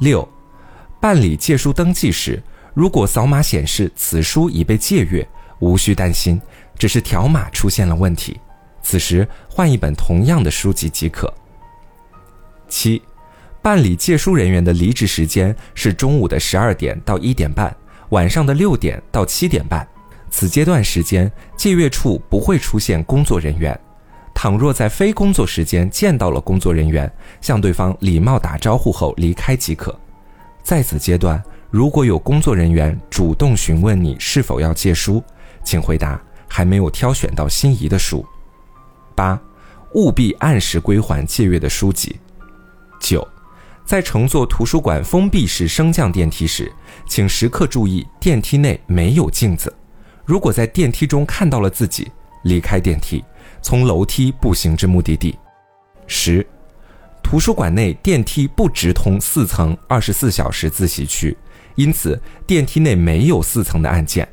[0.01, 0.29] 六，
[1.01, 2.41] 办理借书登记时，
[2.75, 5.27] 如果扫码显示此书已被借阅，
[5.61, 6.39] 无需担心，
[6.79, 8.39] 只是条码出现了问题，
[8.83, 11.33] 此时换一本同样的书籍即可。
[12.69, 13.01] 七，
[13.63, 17.75] 办理借书人员的离职时间是中午的十二点到一点半，
[18.11, 19.89] 晚上的六点到七点半。
[20.31, 23.79] 此阶段时间，借阅处不会出现工作人员。
[24.33, 29.95] 倘若在非工作时间见到了工作人员，向对方礼貌打招呼后离开即可。
[30.63, 35.23] 在此阶段，如果有工作人员主动询问你是否要借书，
[35.63, 38.25] 请回答还没有挑选到心仪的书。
[39.15, 39.39] 八，
[39.95, 42.19] 务必按时归还借阅的书籍。
[43.01, 43.27] 九，
[43.85, 46.73] 在乘坐图书馆封闭式升降电梯时，
[47.07, 49.75] 请时刻注意电梯内没有镜子。
[50.25, 52.11] 如果在电梯中看到了自己，
[52.45, 53.25] 离开电梯，
[53.61, 55.39] 从楼梯步行至目的地。
[56.07, 56.47] 十，
[57.23, 61.37] 图书馆内电梯不直通四层二十四小时自习区，
[61.75, 64.29] 因此电梯内没有四层的按键。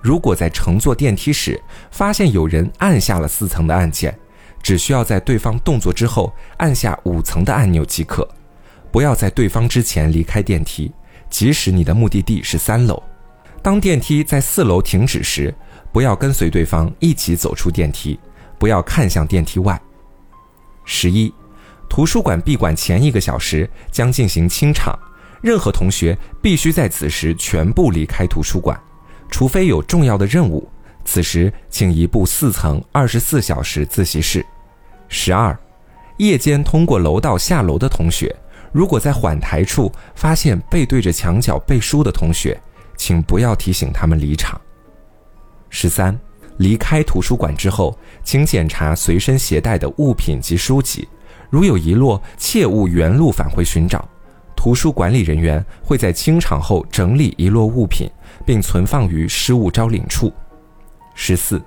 [0.00, 4.18] 如果在乘坐电梯时发现有人按下了四层的按键，
[4.62, 8.28] 只需要在对方动作之后按下五层的按钮即可。
[8.90, 10.92] 不要在对方之前离开电梯，
[11.30, 13.00] 即使你的目的地是三楼。
[13.62, 15.54] 当电梯在四楼停止时，
[15.92, 18.18] 不要跟随对方一起走出电梯，
[18.58, 19.80] 不要看向电梯外。
[20.84, 21.32] 十一，
[21.88, 24.98] 图书馆闭馆前一个小时将进行清场，
[25.40, 28.78] 任何同学必须在此时全部离开图书馆，
[29.30, 30.68] 除非有重要的任务。
[31.04, 34.44] 此时请移步四层二十四小时自习室。
[35.08, 35.56] 十二，
[36.16, 38.34] 夜间通过楼道下楼的同学，
[38.72, 42.60] 如果在缓台处发现背对着墙角背书的同学，
[42.96, 44.60] 请不要提醒他们离场。
[45.70, 46.18] 十三，
[46.58, 51.08] 离开图书馆之后，请检查随身携带的物品及书籍，
[51.48, 54.06] 如有遗落，切勿原路返回寻找。
[54.54, 58.08] 图书管理人员会在清场后整理遗落物品，
[58.46, 60.32] 并存放于失物招领处。
[61.14, 61.60] 十四，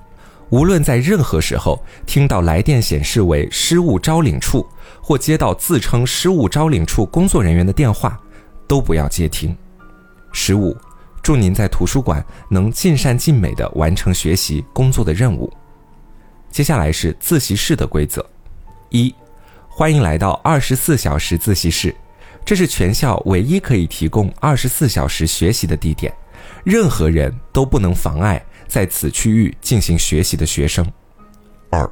[0.50, 4.66] 无论在任何时候听到来电显示为失物招领处，
[5.02, 8.18] 或接到自称失物招领处工作人员的电话，
[8.68, 9.54] 都不要接听。
[10.32, 10.78] 十五。
[11.26, 15.52] 祝您在图书馆能尽善尽美地完成学习工作的任务。
[16.52, 18.24] 接下来是自习室的规则：
[18.92, 19.12] 一、
[19.68, 21.96] 欢迎来到二十四小时自习室，
[22.46, 26.14] 这是全校唯一可以提供二十四小时学习的地点，
[26.64, 30.86] 任何人都不能妨碍在此区域进行学习的学生。
[31.72, 31.92] 二、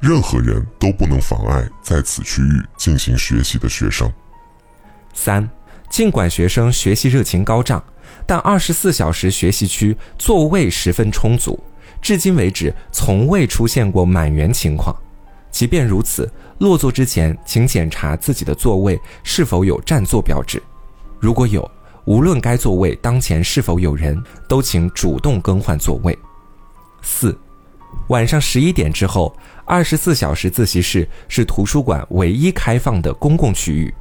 [0.00, 4.10] 任何人都不能妨碍在此区域进行学习的学生。
[5.12, 5.46] 三、
[5.90, 7.84] 尽管学生学习热情高涨。
[8.26, 11.58] 但二十四小时学习区座位十分充足，
[12.00, 14.94] 至今为止从未出现过满员情况。
[15.50, 20.60] 即便如此，落座之前请检查自己的座位是否有占座标志，
[21.20, 21.70] 如果有，
[22.06, 26.18] 无论该座位当前是否有人，都请主动更换座位。
[27.02, 27.38] 四，
[28.08, 33.94] 晚上十一点之后，二十四小时自习室是图书馆唯一开放的公共区域，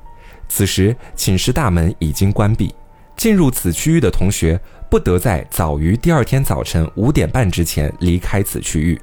[0.49, 2.73] 此时寝室大门已经关闭。
[3.15, 4.59] 进入此区域的同学
[4.89, 8.99] 不得在早于第二天早晨五点半之前离开此区域。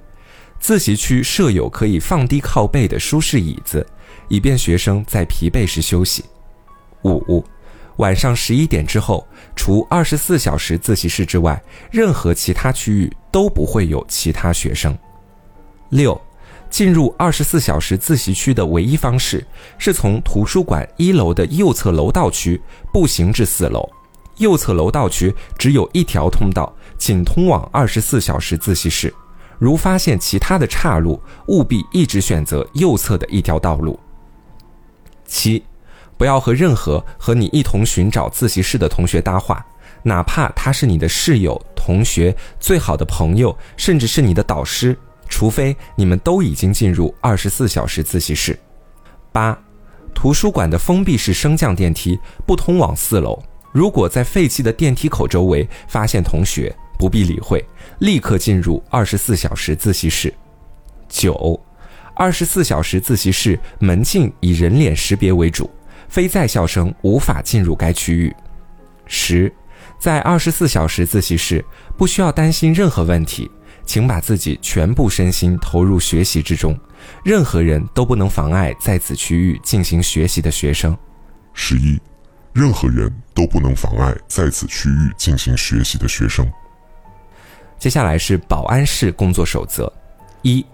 [0.59, 3.87] 自习区设有可以放低靠背的舒适椅子，
[4.29, 6.25] 以便学生在疲惫时休息。
[7.03, 7.43] 五、
[7.97, 14.95] 晚上十一点之后，除二十四小时自习室之外，任何其他区域都不会有其他学生。
[15.89, 16.21] 六、
[16.69, 19.43] 进入二十四小时自习区的唯一方式
[19.79, 22.61] 是从图书馆一楼的右侧楼道区
[22.93, 23.89] 步行至四楼。
[24.41, 29.15] 右侧楼道区只有一条通道，仅通往二十四小时自习室。
[29.59, 34.01] 如发现其他的岔路，务必一直选择右侧的一条道路。
[35.27, 35.63] 七，
[36.17, 39.65] 不要和任何和你一同寻找自习室的同学搭话，
[40.03, 44.97] 哪怕他是你的室友、同学、最好的朋友，甚至是你的导师，
[45.29, 48.59] 除非你们都已经进入二十四小时自习室。
[49.31, 49.57] 八，
[50.15, 53.39] 图书馆的封闭式升降电梯不通往四楼。
[53.73, 57.65] 如果在废弃的电梯口周围发现同学，不必理会，
[58.01, 60.33] 立刻进入二十四小时自习室。
[61.09, 61.59] 九，
[62.15, 65.71] 二十四小时自习室门禁以人脸识别为主，
[66.09, 68.35] 非在校生无法进入该区域。
[69.07, 69.53] 十，
[69.99, 71.65] 在二十四小时自习室
[71.97, 73.51] 不需要担心任何问题，
[73.87, 76.79] 请把自己全部身心投入学习之中，
[77.25, 80.97] 任何人都不能妨碍在此区域进行学习的学生。
[81.55, 81.99] 十一。
[82.53, 86.45] 任何人都不能妨碍在此区域进行学习的学生。
[87.79, 89.91] 接下来是保安室工作守则：
[90.43, 90.65] 一、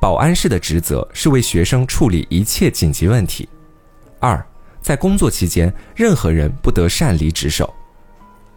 [0.00, 3.46] 保安室的职责是为学生处理一切紧急问题；
[4.18, 4.44] 二、
[4.80, 7.66] 在工作期间，任何人不得擅离职守；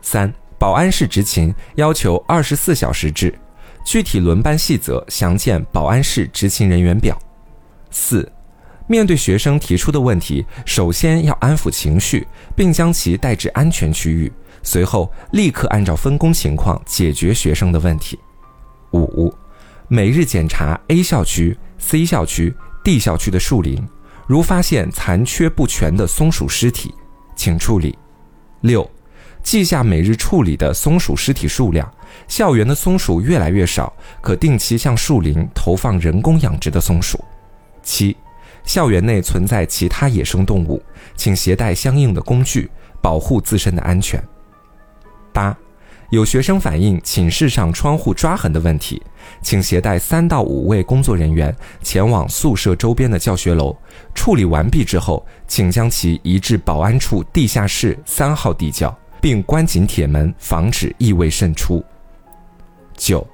[0.02, 3.38] 三、保安室执勤要求二十四小时制，
[3.86, 7.16] 具体轮班细则详见保安室执勤人员表；
[7.92, 8.32] 四。
[8.88, 14.32] 面对学生提出的问题，首先要安抚情绪，并将其带至安全区域，
[14.62, 18.20] 随后立刻按照分工情况解决学生的问题。
[18.92, 19.34] 五、
[19.88, 23.84] 每日检查 A 校区、C 校区、D 校区的树林，
[24.28, 26.94] 如发现残缺不全的松鼠尸体，
[27.36, 27.98] 请处理。
[28.62, 28.88] 六、
[29.44, 31.92] 记下每日处理的松鼠尸体数量，
[32.28, 37.20] 校园的松鼠越来越少，可定期向树林投放人工养殖的松鼠。
[37.82, 38.16] 七。
[38.66, 40.82] 校园内存在其他野生动物，
[41.16, 42.70] 请携带相应的工具
[43.02, 44.22] 保护自身的安全。
[45.32, 45.56] 八，
[46.10, 49.02] 有学生反映寝室上窗户抓痕的问题，
[49.42, 53.76] 请携带三到五位工作人员前往宿舍周边的教学楼
[54.14, 61.84] 处理完毕之后，请将其移至保安处地下室三号地窖，并关紧铁门，防止异味渗出。
[62.96, 63.26] 九。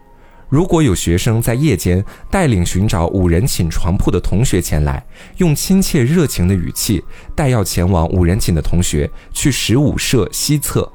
[0.51, 5.01] 如果有学生在夜间带领寻找五人寝床铺的同学前来，
[5.37, 7.01] 用亲切热情的语气
[7.33, 10.91] 带要前往五人寝的同学去十五舍西侧，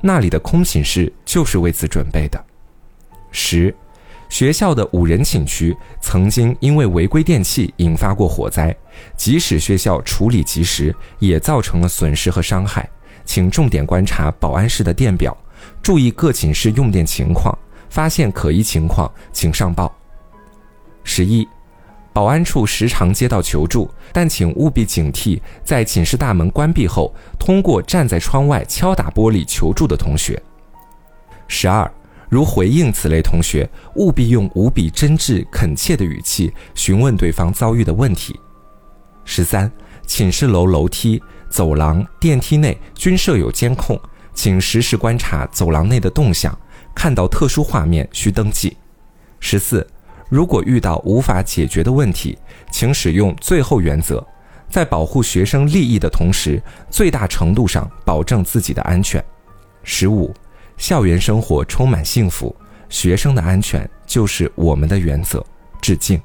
[0.00, 2.42] 那里的空寝室就是为此准备的。
[3.30, 3.74] 十，
[4.30, 8.74] 学校的五人寝区曾经因为违规电器引发过火灾，
[9.18, 12.88] 即使学校处理及时，也造成了损失和伤害，
[13.26, 15.36] 请重点观察保安室的电表，
[15.82, 17.54] 注意各寝室用电情况。
[17.94, 19.94] 发现可疑情况，请上报。
[21.04, 21.46] 十一，
[22.12, 30.42] 保安处时常接到求助，但请务必警惕，在寝室大门关闭后，通过站在窗外敲打玻璃求助的同学。
[31.46, 31.88] 十二，
[32.28, 38.34] 如回应此类同学，务必用无比真挚恳切的语气询问对方遭遇的问题。
[39.24, 39.70] 十三，
[40.04, 43.96] 寝室楼楼梯、走廊、电梯内均设有监控，
[44.34, 46.58] 请实时观察走廊内的动向，
[46.94, 48.76] 看到特殊画面需登记。
[49.40, 49.86] 十四，
[50.28, 52.38] 如果遇到无法解决的问题，
[52.70, 54.24] 请使用最后原则，
[54.70, 59.22] 在保护学生利益的同时，最大程度上保证自己的安全。
[59.82, 60.32] 十五，
[60.76, 62.54] 校园生活充满幸福，
[62.88, 65.44] 学生的安全就是我们的原则。
[65.80, 66.20] 致敬。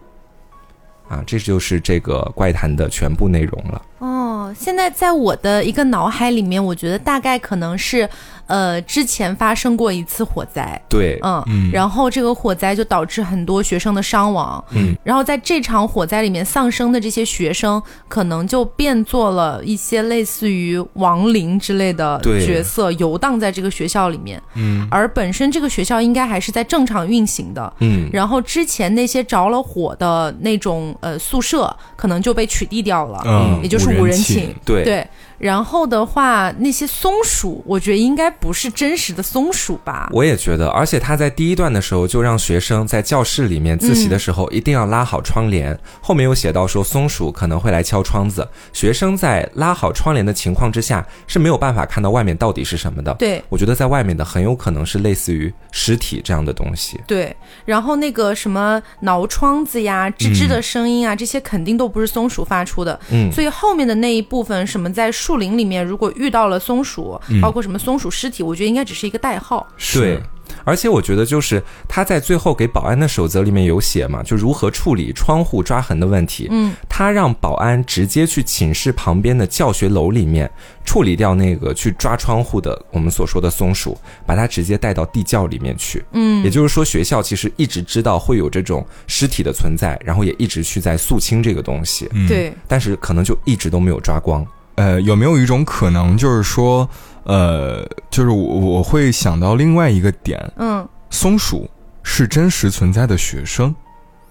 [1.09, 3.81] 啊，这就是这个怪谈的全部内容了。
[3.97, 8.07] 哦，现在在我的一个脑海里面，我觉得大概可能是，
[8.49, 33.59] 呃，之前发生过一次火灾，对，嗯，然后这个火灾就导致很多学生的伤亡，嗯，然后在这场火灾里面丧生的这些学生，可能就变做了一些类似于亡灵之类的角色，游荡在这个学校里面，嗯，而本身这个学校应该还是在正常运行的，嗯，然后之前那些着了火的那种呃宿舍，可能就被取缔掉了，嗯。
[33.61, 34.55] 也就是五人寝。
[34.63, 35.07] 对，对，
[35.39, 40.09] 然后的话，那些松鼠，我觉得应该不是真实的松鼠吧？
[40.11, 53.13] 我也觉得，而且他在第一段的时候就让学生在教室里面自习的时候一定要拉好窗帘，后面有写到说松鼠可能会来敲窗子，学生在拉好窗帘的情况之下是没有办法看到外面到底是什么的。
[53.13, 56.99] 对我觉得在外面的很有可能是类似于尸体这样的东西。
[57.07, 57.33] 对，
[57.63, 62.99] 然后那个什么挠窗子呀、吱吱的声音啊，这些肯定都不是松鼠发出的。
[63.11, 69.67] 嗯所以后面的那一部分，什么在树林里面如果遇到了松鼠，包括什么松鼠尸体，我觉得应该只是一个代号。
[69.93, 70.19] 对，
[70.63, 76.47] 而且我觉得就是他在最后给保安的守则里面有写嘛，就如何处理窗户抓痕的问题。
[76.49, 80.49] 嗯，他让保安直接去寝室旁边的教学楼里面
[80.83, 86.03] 处理掉那个去抓窗户的我们所说的松鼠，把它直接带到地窖里面去。
[86.13, 94.43] 嗯也就是说，学校其实一直知道会有这种尸体的存在，然后也一直去在肃清这个东西，嗯，对，但是可能就一直都没有抓光。
[94.79, 96.89] 呃，有没有一种可能，就是说，
[97.23, 101.69] 呃，就是我我会想到另外一个点，嗯，松鼠
[102.01, 103.75] 是真实存在的学生，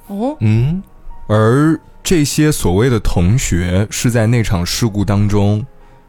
[0.06, 0.82] 哦，嗯，
[1.26, 5.62] 而这些所谓的同学是在那场事故当中，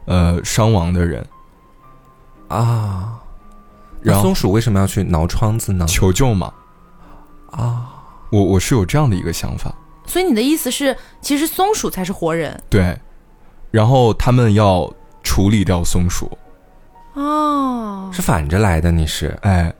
[0.06, 1.22] 呃，伤亡的人，
[2.48, 3.20] 啊，
[4.00, 5.84] 然后松鼠为什么要去挠窗子呢？
[5.86, 6.50] 求救嘛。
[7.50, 7.92] 啊，
[8.30, 9.74] 我我是有这样的一个想法，
[10.06, 12.58] 所以你的意思是，其实松鼠才是活人。
[12.70, 12.98] 对，
[13.70, 14.92] 然后他们要
[15.22, 16.30] 处理掉松鼠，
[17.14, 18.10] 哦？
[18.12, 19.72] 是反着来的，你是哎，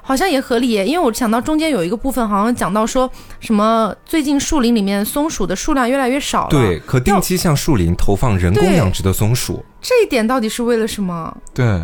[0.00, 3.10] 好像也合理，因为我想到中间有一个部分，好像讲到说
[3.40, 6.50] 什么最近树林里面松鼠的数量越来越少了。
[6.50, 9.64] 对，，可定期向树林投放人工养殖的松鼠。
[9.80, 11.36] 这一点到底是为了什么？
[11.52, 11.82] 对，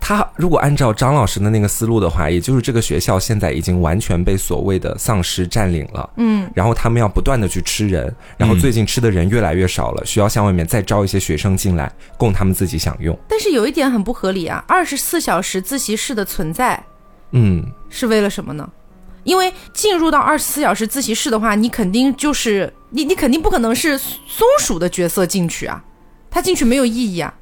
[0.00, 6.08] 他如果按照张老师的那个思路的话，也就是这个学校现在已经完全被所谓的丧尸占领了。
[6.16, 13.18] 嗯，然后他们要不断的去吃人，然后最近吃的人越来越少了，需要向外面再招一些学生进来，供他们自己享用。
[13.28, 16.80] 但是有一点很不合理啊，二十四小时自习室的存在
[17.32, 18.68] 嗯，是为了什么呢？
[19.24, 25.82] 因为进入到二十四小时自习室的话，你肯定就是你，你肯定不可能是松鼠的角色进去啊，
[26.30, 27.34] 他进去没有意义啊。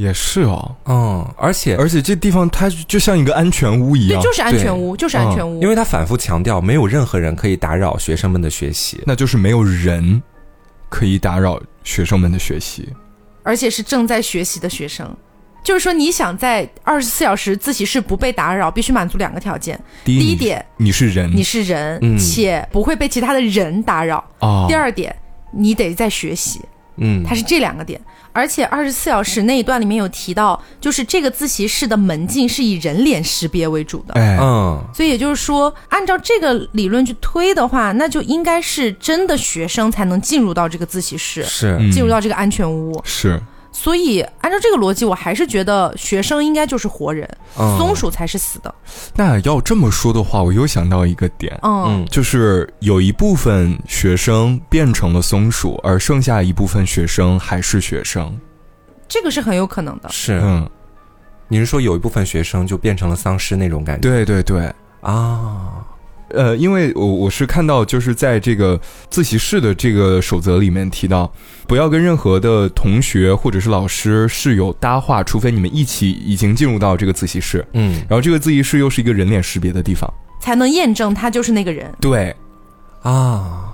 [0.00, 5.60] 也是哦，嗯，而且而且这地方它就像一个安全屋一样对，样，就是安全屋，就是安全屋。
[5.60, 9.02] 因为他反复强调，没有任何人可以打扰学生们的学习。
[9.04, 10.22] 那就是没有人
[10.88, 12.88] 可以打扰学生们的学习。
[13.42, 15.06] 而且是正在学习的学生。
[15.62, 19.78] 就是说，你想在二十四小时自习室不被打扰，必须满足两个条件。
[20.02, 24.24] 第一，第一点，你是人，你是人，嗯且不会被其他的人打扰。
[24.38, 25.14] 哦，第二点，
[25.52, 26.62] 你得在学习，
[26.96, 28.00] 嗯，它是这两个点。
[28.32, 34.14] 而且二十四小时那一段里面有提到，就是这个自习室的门禁是以人脸识别为主的。
[34.14, 43.00] 哎，嗯，所以也就是说，按照这个理论去推的话，那就应该是真的学生才能进入到这个自习室，是，嗯进入到这个安全屋。
[43.04, 43.40] 是
[43.72, 48.74] 所以按照这个逻辑，我还是觉得学生应该就是活人，嗯松鼠才是死的。
[49.14, 58.38] 那要这么说的话，我又想到一个点，嗯，嗯，就是有一部分学生变成了松鼠，而剩下一部分学生还是学生。
[59.08, 60.08] 这个是很有可能的。
[60.10, 60.40] 是。
[60.42, 60.68] 嗯，
[61.48, 64.08] 你是说有一部分学生就变成了丧尸那种感觉？
[64.08, 64.72] 对对对。
[65.00, 65.82] 啊，
[66.34, 71.32] 呃，因为我我是看到，就是在这个自习室的这个守则里面提到，
[71.66, 77.66] 不要跟任何的同学或者是老师室友搭话，除非你们一起已经进入到这个自习室。
[77.72, 80.12] 嗯，然后这个自习室又是一个人脸识别的地方。
[80.40, 81.92] 才能验证他就是那个人。
[82.00, 82.34] 对，
[83.02, 83.69] 啊，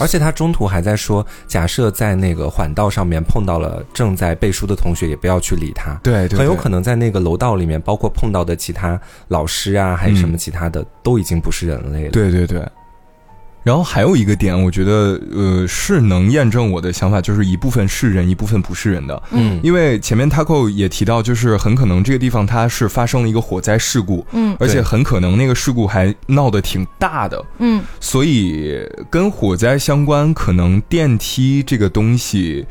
[0.00, 5.94] 而且他中途还在说，假设在那个缓道上面碰到了正在背书的同学，也不要去理他。
[6.02, 12.10] 对对，很有可能在那个楼道里面，包括碰到的其他老师啊，还有什么其他的，都已经不是人类了。
[12.10, 12.66] 对对对。
[13.62, 19.22] 然后还有一个点，我觉得呃是能验证我的想法，就是一部分是人，一部分不是人的。
[19.32, 19.60] 嗯。
[19.62, 24.56] 因为前面 Taco 也提到，就是很可能这个地方它是发生了一个火灾事故，嗯。
[24.58, 27.82] 而且很可能那个事故还闹得挺大的，嗯。
[28.00, 28.80] 所以
[29.10, 32.64] 跟火灾相关，可能电梯这个东西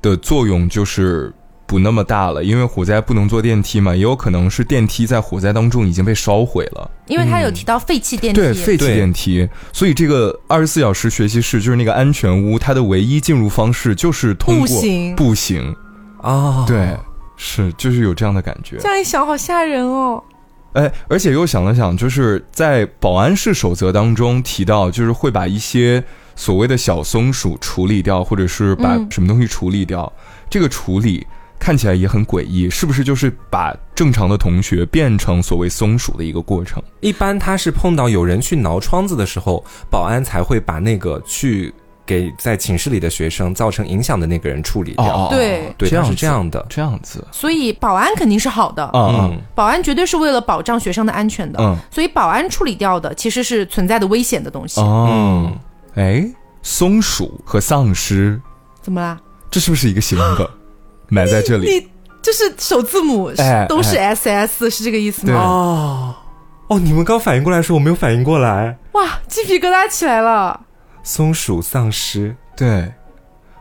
[0.00, 1.32] 的作用就是
[1.66, 6.90] 不那么大了，因为火灾不能坐电梯嘛，也有可能是电梯在火灾当中已经被烧毁了。
[7.06, 15.76] 因为他有提到废弃电梯，对，废弃电梯，所以这个二十四小时学习室就是那个安全屋，它的唯一进入方式就是通过步行步行，
[16.22, 16.96] 哦，对，
[17.36, 18.76] 是就是有这样的感觉。
[18.78, 20.22] 这样一想，好吓人哦。
[20.72, 26.04] 哎，而且又想了想，就是在保安室守则当中提到，就是会把一些
[26.34, 30.12] 所谓的小松鼠处理掉，或者是把嗯什么东西处理掉。
[30.50, 31.26] 这个处理
[31.58, 36.82] 看起来也很诡异，是不是就是把正常的同学变成所谓松鼠的一个过程？
[37.00, 45.28] 一般他是碰到有人去挠窗子的时候，保安才会把那个去给在寝室里的学生造成影响的那个人处理掉。
[45.28, 46.66] 对对，他是这样子这样的。
[46.68, 51.58] 这样子所以保安肯定是好的，啊嗯，保安绝对是为了保障学生的安全的。
[51.60, 54.80] 嗯所以保安处理掉的其实是存在的危险的东西。
[54.80, 55.50] 哦，
[55.94, 56.24] 哎，
[56.62, 58.40] 松鼠和丧尸，
[58.80, 59.18] 怎么啦？
[59.50, 60.48] 这是不是一个谐音梗？
[61.08, 61.88] 埋在这里，你
[62.22, 65.34] 就是首字母是哎都是 S S，是这个意思吗？
[65.34, 66.14] 哦
[66.68, 68.76] 哦，你们刚反应过来的时候，我没有反应过来。
[68.92, 70.60] 哇，鸡皮疙瘩起来了。
[71.04, 72.92] 松鼠丧尸，对，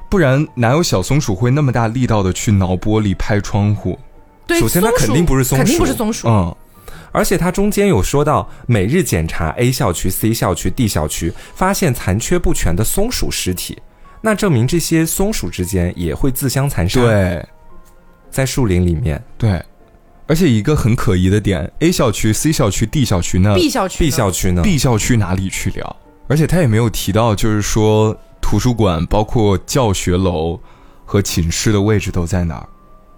[0.09, 3.99] 不然哪有小松鼠会那么大力道的去挠玻璃、拍窗户？
[4.47, 6.27] 对，首先它肯定不是松鼠肯定不是松鼠。
[6.27, 6.55] 嗯，
[7.11, 13.77] 而且它中间有说到，每日检查 A 校区、C 校区、D 校区，发现残缺不全的松鼠尸体，
[14.25, 17.47] 那证明这些松鼠之间也会自相残杀。，对
[18.31, 19.63] 在树林里面对。
[20.25, 25.95] 而且一个很可疑的点，A 校区、C 校区、D 校区呢 B 校区，B 校区呢 B 校区哪里去了？
[26.27, 30.59] 而且他也没有提到，就是说图书馆、包括教学楼
[31.05, 32.67] 和寝室的位置都在哪儿。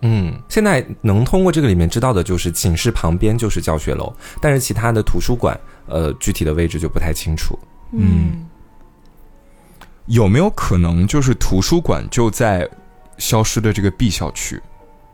[0.02, 7.58] 嗯，现在能通过这个里面知道的就是寝室旁边就是教学楼，但是其他的图书馆，呃，具体的位置就不太清楚。
[7.94, 8.46] 嗯，
[10.08, 12.68] 有没有可能就是图书馆就在
[13.18, 14.62] 消失的这个 B 校区？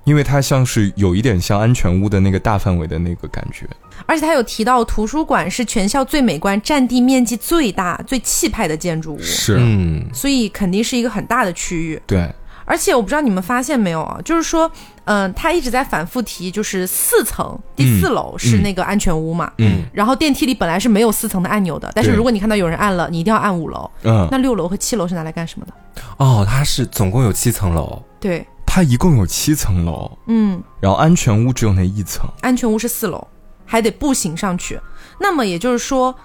[0.06, 3.66] 因为它像是有一点像安全屋的那个大范围的那个感觉。
[4.06, 12.02] 而且他有提到，图书馆是全校最美观、占地面积最大、最气派的建筑物，是，嗯，所以肯定是一个很大的区域。
[12.06, 12.30] 对，
[12.66, 14.70] 而且我不知道你们发现没有啊，就是说，
[15.06, 23.90] 嗯、他一直在反复提，就是四层第四楼是那个安全屋嘛，嗯然后电梯里本来是没有四层的按钮的，但是如果你看到有人按了，你一定要按五楼。
[24.04, 25.74] 嗯，那六楼和七楼是拿来干什么的？
[26.18, 32.28] 哦，它是总共有七层楼，对，它一共有七层楼，嗯，然后安全屋只有那一层。
[32.42, 33.28] 安全屋是四楼，
[33.66, 34.80] 还得步行上去。
[35.20, 36.16] 那么也就是说，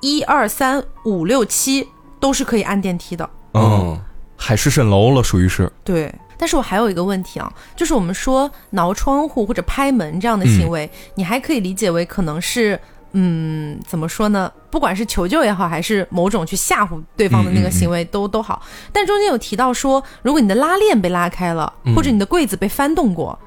[0.00, 3.28] 一二三五六七都是可以按电梯的。
[3.52, 3.98] 嗯，
[4.44, 5.72] 海市蜃楼了，属于是。
[5.82, 12.78] 对，但是我还有一个问题啊，就是我们说挠窗户或者拍门这样的行为，你还可以理解为可能是。
[13.16, 14.52] 嗯，怎么说呢？
[14.72, 18.60] 不管是求救也好，还是某种去吓唬对方的那个行为都，都好。
[18.92, 23.38] 但中间有提到说，如果你的拉链被拉开了，或者你的柜子被翻动过，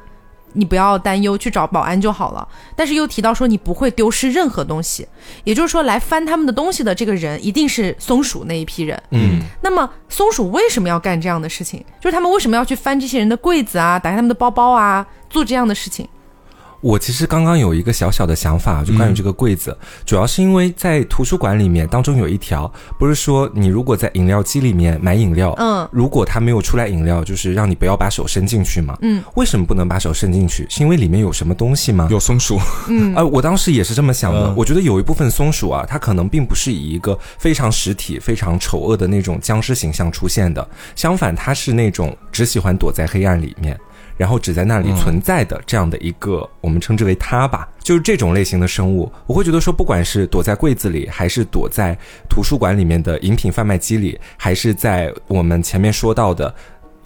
[0.53, 2.47] 你不要担忧，去找保安就好了。
[2.75, 5.07] 但是又提到说，你不会丢失任何东西，
[5.43, 9.01] 也就是说，来翻他们的东西的这个人一定是松鼠那一批人。
[9.11, 11.83] 嗯，那么松鼠为什么要干这样的事情？
[11.99, 16.07] 就是他们为什么要去翻这些人的柜子啊，打开他们的包包啊，做这样的事情？
[16.81, 19.75] 我其实刚刚有一个小小的想法，就关于这个柜子，
[20.05, 28.97] 主要是因为在图书馆里面当中有一条，不是说你如果在饮料机里面买饮料，嗯如果它没有出来饮料，就是让你不要把手伸进去嘛。
[29.01, 30.67] 嗯，为什么不能把手伸进去？
[30.69, 32.07] 是因为里面有什么东西吗？
[32.11, 32.59] 有松鼠，
[32.89, 34.47] 嗯啊、 我当时也是这么想的。
[34.47, 43.79] 嗯我觉得有一部分松鼠啊，它可能并不是以一个非常实体、非常丑恶的那种僵尸形象出现的，相反，它是那种只喜欢躲在黑暗里面。
[44.17, 51.97] 然后只在那里存在的这样的一个，我们称之为它吧，就是这种类型的生物，我会觉得说，不管是躲在柜子里，还是躲在
[52.29, 56.53] 图书馆里面的饮品贩卖机里，还是在我们前面说到的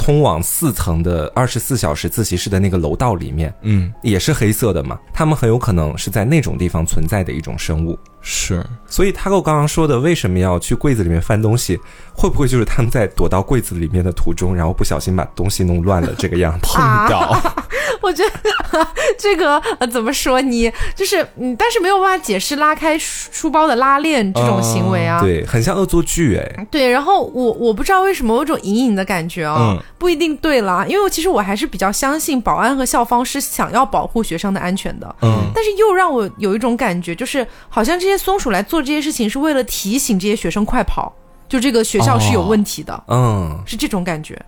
[0.01, 7.97] 通往四层的二十四小时自习室的那个楼道里面，嗯，也是黑色的嘛，他们很有可能是在那种地方存在的一种生物。
[8.19, 11.79] 是，所以他跟我刚刚说的，为什么要去柜子里面翻东西，
[12.15, 16.59] 会不会就是他们在躲到柜子里面的途中，然后不小心把东西弄乱了这个样子？
[16.63, 17.39] 碰到，
[18.01, 18.87] 我觉得
[19.19, 25.21] 这个呃怎么说你就是嗯，但是没有办法解释拉开书书包的拉链这种行为啊。
[25.21, 26.67] 对，很像恶作剧哎。
[26.69, 35.15] 对，然后我我不知道为什么有种隐隐的感觉啊、嗯不一定对啦，因为其实我还是比较相信保安和校方是想要保护学生的安全的。
[35.21, 41.13] 嗯，但是又让我有一种感觉，就是好像这些松鼠来做这些事情是为了提醒这些学生快跑，
[41.47, 44.39] 就这个学校是有问题的，嗯，是这种感觉。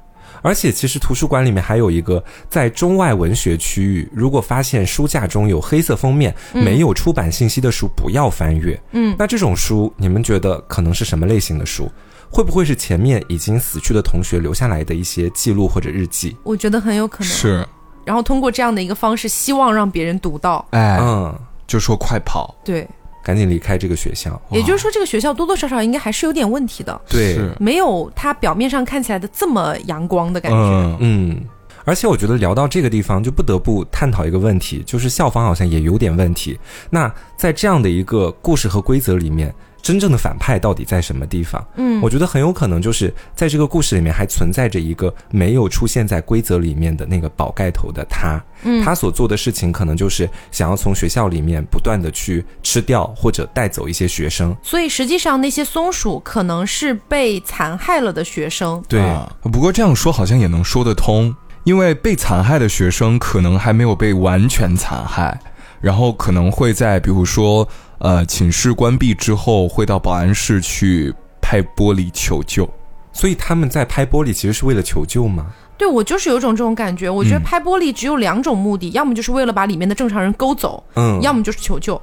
[0.41, 8.77] 而且其实图书馆里面还有一个在中外文学区域，如果发现书架中有黑色封面、没有出版信息的书，不要翻阅。
[8.91, 11.89] 嗯，那这种书，你们觉得可能是什么类型的书？
[12.33, 16.35] 会不会是前面已经死去的同学留下来的一些记录或者日记？
[16.41, 17.31] 我觉得很有可能。
[17.31, 17.63] 是，
[18.03, 20.65] 然后通过这样的一个方式，希望让别人读到。
[20.71, 21.33] 哎，嗯，
[21.67, 22.87] 就说快跑，对，
[23.23, 24.41] 赶紧离开这个学校。
[24.49, 30.57] 也就是说，这个学校多多少少应该还是有点问题的，对，没有它表面上看起来的这么阳光的感觉。
[30.57, 31.43] 嗯嗯，
[31.85, 36.59] 而且我觉得聊到这个地方，就不得不探讨一个问题，就是校方好像也有点问题。
[36.89, 39.53] 那在这样的一个故事和规则里面，
[39.83, 41.63] 真正的反派到底在什么地方？
[41.75, 48.41] 嗯我觉得很有可能就是在这个故事里面还存在着一个没有出现在规则里面的那个宝盖头的他。
[48.63, 54.55] 嗯他所做的事情可能就是想要从学校里面不断的去吃掉或者带走一些学生。
[54.63, 58.81] 所以实际上那些松鼠可能是被残害了的学生。
[58.87, 65.37] 对，啊不过这样说好像也能说得通，因为被残害的学生可能还没有被完全残害，
[65.81, 67.67] 然后可能会在比如说
[68.03, 72.69] 呃寝室关闭之后，会到保安室去拍玻璃求救。
[73.11, 75.47] 所以他们在拍玻璃其实是为了求救吗？
[75.77, 81.99] 对我就是有种这种感觉，我觉得嗯拍玻璃只有两种目的，要么就是为了把里面的正常人勾走，嗯，要么就是求救，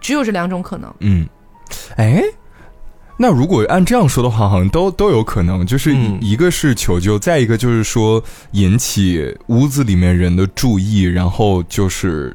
[0.00, 0.94] 只有这两种可能。
[1.00, 1.28] 嗯，
[1.96, 2.22] 哎，
[3.18, 8.22] 那如果按这样说的话，好像都都有可能，就是嗯一个是求救，再一个就是说
[8.52, 12.34] 引起屋子里面人的注意，然后就是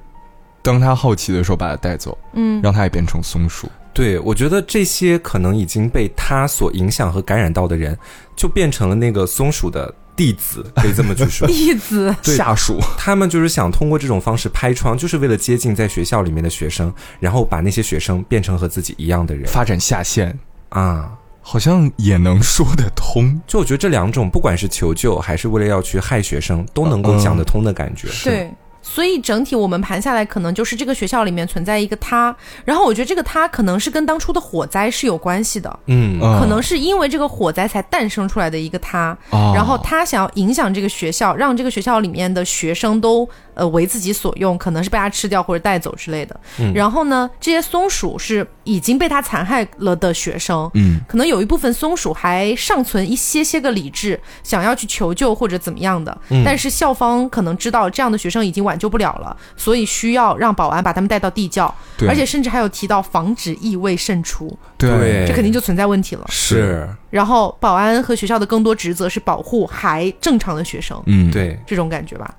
[0.63, 3.69] 当他好奇的时候把他带走，嗯，让他也变成松鼠。
[3.93, 7.95] 对，我觉得这些可能已经被他所影响和感染到的人，
[8.35, 11.45] 就变成了那个松鼠的弟子，可以这么去说。
[11.51, 20.39] 弟子，对下属，他们就是想通过这种方式拍窗，就是为了接近在学校里面的学生，然后把那些学生变成和自己一样的人发展下线，
[20.69, 21.11] 啊。
[21.45, 23.37] 好像也能说得通。
[23.45, 28.07] 就我觉得这两种，不管是求救还是为了要去害学生，都能够讲得通的感觉。
[28.23, 28.49] 对。
[28.83, 36.19] 所以整体我们盘下来，可能就是这个学校里面存在一个他，然后我觉得这个他可能是跟当初的火灾是有关系的，嗯。
[36.21, 36.39] 嗯。
[36.39, 39.53] 可能是因为这个火灾才诞生出来的一个他，哦。
[39.55, 46.39] 然后他想要影响这个学校，让这个学校里面的学生都呃为自己所用，可能是被他吃掉或者带走之类的。
[46.59, 46.73] 嗯。
[46.73, 56.43] 然后呢，这些松鼠是已经被他残害了的学生，嗯，可能有一部分松鼠还尚存一些些个理智，想要去求救或者怎么样的，嗯。
[56.45, 62.07] 但是校方可能知道这样的学生已经挽救不了了，所以需要让保安把他们带到地窖，对。
[62.07, 65.25] 而且甚至还有提到防止异味渗出，对。
[65.27, 66.25] 这肯定就存在问题了。
[66.29, 72.33] 是，然后保安和学校的更多职责是保护还正常的学生，嗯，对，这种感觉吧。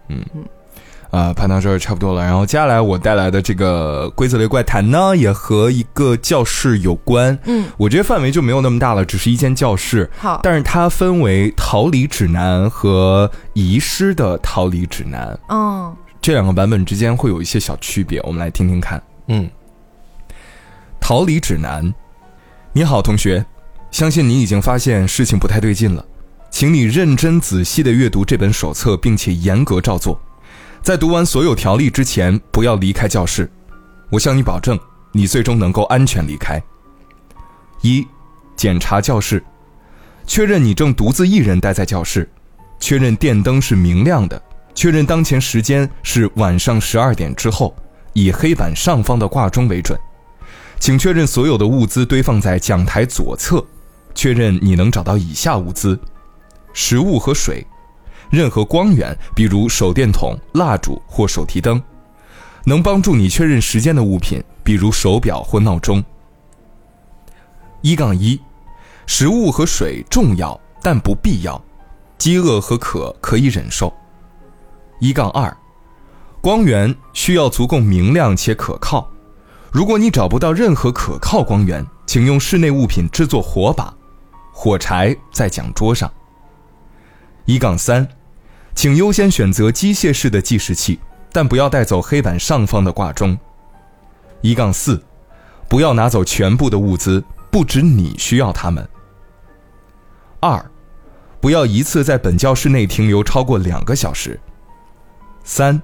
[1.14, 2.24] 啊，盘到这儿差不多了。
[2.24, 7.38] 然后接下来我带来的这个规则类怪谈呢，也和一个教室有关。
[7.44, 19.00] 嗯，我这个范围就没有那么大了，只是一间教室，好，但是它分为逃离指南和遗失的逃离指南嗯这两个版本之间会有一些小区别，我们来听听看。
[19.28, 19.48] 嗯
[21.00, 21.94] 逃离指南，
[22.72, 23.46] 你好，同学，
[23.92, 26.04] 相信你已经发现事情不太对劲了，
[26.50, 30.20] 请你认真仔细的阅读这本手册，并且严格照做。
[30.84, 33.50] 在读完所有条例之前，不要离开教室。
[34.10, 34.78] 我向你保证，
[35.12, 36.62] 你最终能够安全离开。
[37.80, 38.06] 一、
[38.54, 39.42] 检查教室，
[40.26, 42.28] 确认你正独自一人待在教室，
[42.78, 44.40] 确认电灯是明亮的，
[44.74, 47.74] 确认当前时间是晚上十二点之后，
[48.12, 49.98] 以黑板上方的挂钟为准。
[50.78, 53.64] 请确认所有的物资堆放在讲台左侧，
[54.14, 55.98] 确认你能找到以下物资：
[56.74, 57.66] 食物和水，
[58.34, 61.80] 任何光源，比如手电筒、蜡烛或手提灯，
[62.64, 66.02] 能帮助你确认时间的物品，比如手表或闹钟。
[67.80, 68.40] 一杠一，
[69.06, 71.62] 食物和水重要但不必要，
[72.18, 73.92] 饥饿和渴可以忍受。
[74.98, 75.56] 一杠二，
[76.40, 79.08] 光源需要足够明亮且可靠。
[79.70, 83.94] 如果你找不到任何可靠光源，请用室内物品制作火把，
[84.52, 86.10] 火柴在讲桌上。
[87.44, 88.08] 一杠三，
[88.74, 90.98] 请优先选择机械式的计时器，
[91.32, 93.38] 但不要带走黑板上方的挂钟。
[94.40, 95.02] 一杠四，
[95.68, 98.86] 不要拿走全部的物资，不止你需要它们。
[100.40, 100.70] 二，
[101.40, 104.38] 不要一次在本教室内停留超过两个小时。
[105.44, 105.80] 三，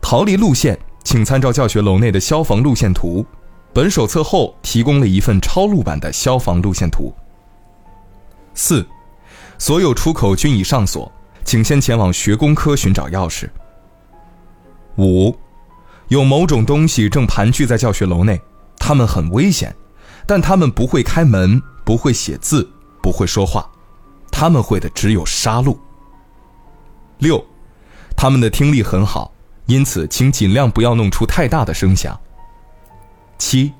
[0.00, 3.24] 逃离路线，请参照教学楼内的消防路线图。
[3.72, 7.14] 本手册后提供了一份抄录版的消防路线图。
[8.52, 8.84] 四，
[9.58, 11.10] 所有出口均已上锁，
[11.44, 13.48] 请先前往学工科寻找钥匙。
[14.96, 15.34] 五，
[16.08, 18.40] 有某种东西正盘踞在教学楼内，
[18.78, 19.74] 他们很危险，
[20.26, 22.68] 但他们不会开门，不会写字，
[23.02, 23.70] 不会说话，
[24.30, 25.76] 他们会的只有杀戮。
[27.18, 27.44] 六，
[28.16, 29.32] 他们的听力很好，
[29.66, 32.18] 因此请尽量不要弄出太大的声响。
[33.38, 33.72] 七，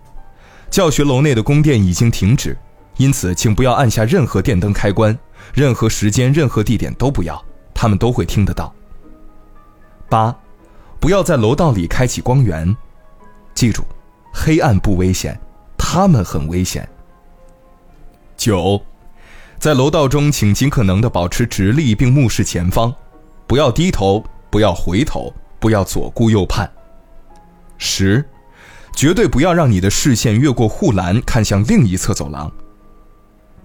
[0.71, 2.57] 教学楼内的供电已经停止，
[2.97, 5.19] 因此请不要按下任何电灯开关，
[5.53, 7.45] 任何时间、任何地点都不要，
[7.75, 8.73] 他们都会听得到。
[10.09, 10.37] 八，
[10.99, 12.77] 不要在楼道里开启光源，
[13.55, 13.83] 记住，
[14.33, 15.39] 黑暗不危险，
[15.77, 16.89] 他们很危险。
[18.37, 18.81] 九，
[19.59, 22.95] 在楼道中，请尽可能的保持直立并目视前方，
[23.47, 26.71] 不要低头，不要回头，不要左顾右盼。
[27.79, 28.25] 十。
[28.93, 32.51] 绝对不要让你的视线越过护栏看向另一侧走廊。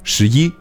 [0.03, 0.53] 十一，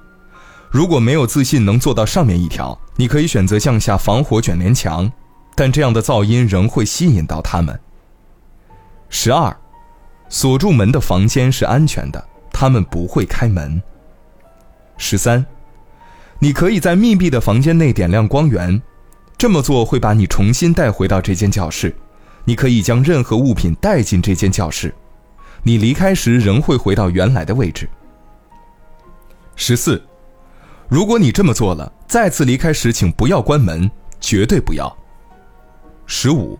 [0.70, 5.10] 如果没有自信能做到上面一条，你可以选择降下防火卷帘墙，
[5.54, 7.78] 但这样的噪音仍会吸引到他们。
[9.08, 9.56] 十二，
[10.28, 13.82] 锁住门的房间是安全的，他们不会开门。
[14.96, 15.44] 十三，
[16.38, 18.80] 你可以在密闭的房间内点亮光源，
[19.36, 21.94] 这么做会把你重新带回到这间教室。
[22.44, 24.94] 你可以将任何物品带进这间教室，
[25.62, 27.88] 你离开时仍会回到原来的位置。
[29.56, 30.02] 十四，
[30.94, 33.90] 如果你这么做了，再次离开时请不要关门，
[34.20, 34.96] 绝对不要。
[36.06, 36.56] 十五，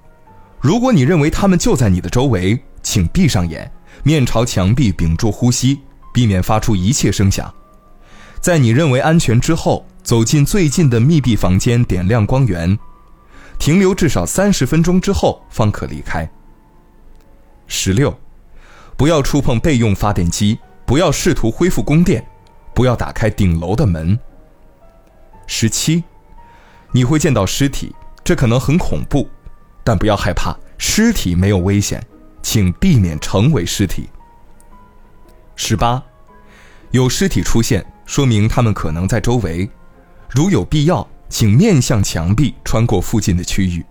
[0.61, 3.71] 如果你认为他们就在你的周围，请闭上眼，
[4.03, 5.79] 面朝墙壁，屏住呼吸，
[6.13, 7.55] 避免发出一切声响。
[8.41, 12.77] 在你认为安全之后，走进最近的密闭房间，点亮光源。
[13.61, 16.29] 停留至少三十分钟之后方可离开。
[17.69, 18.13] 十六，
[18.97, 22.27] 不要触碰备用发电机，不要试图恢复供电，
[22.75, 24.19] 不要打开顶楼的门。
[25.47, 26.05] 十七，
[26.93, 27.95] 你会见到尸体，
[28.25, 29.29] 这可能很恐怖，
[29.85, 32.05] 但不要害怕，尸体没有危险，
[32.43, 34.09] 请避免成为尸体。
[35.57, 36.03] 十八，
[36.91, 39.71] 有尸体出现，说明他们可能在周围，
[40.29, 41.07] 如有必要。
[41.31, 43.85] 请面向墙壁，穿过附近的区域。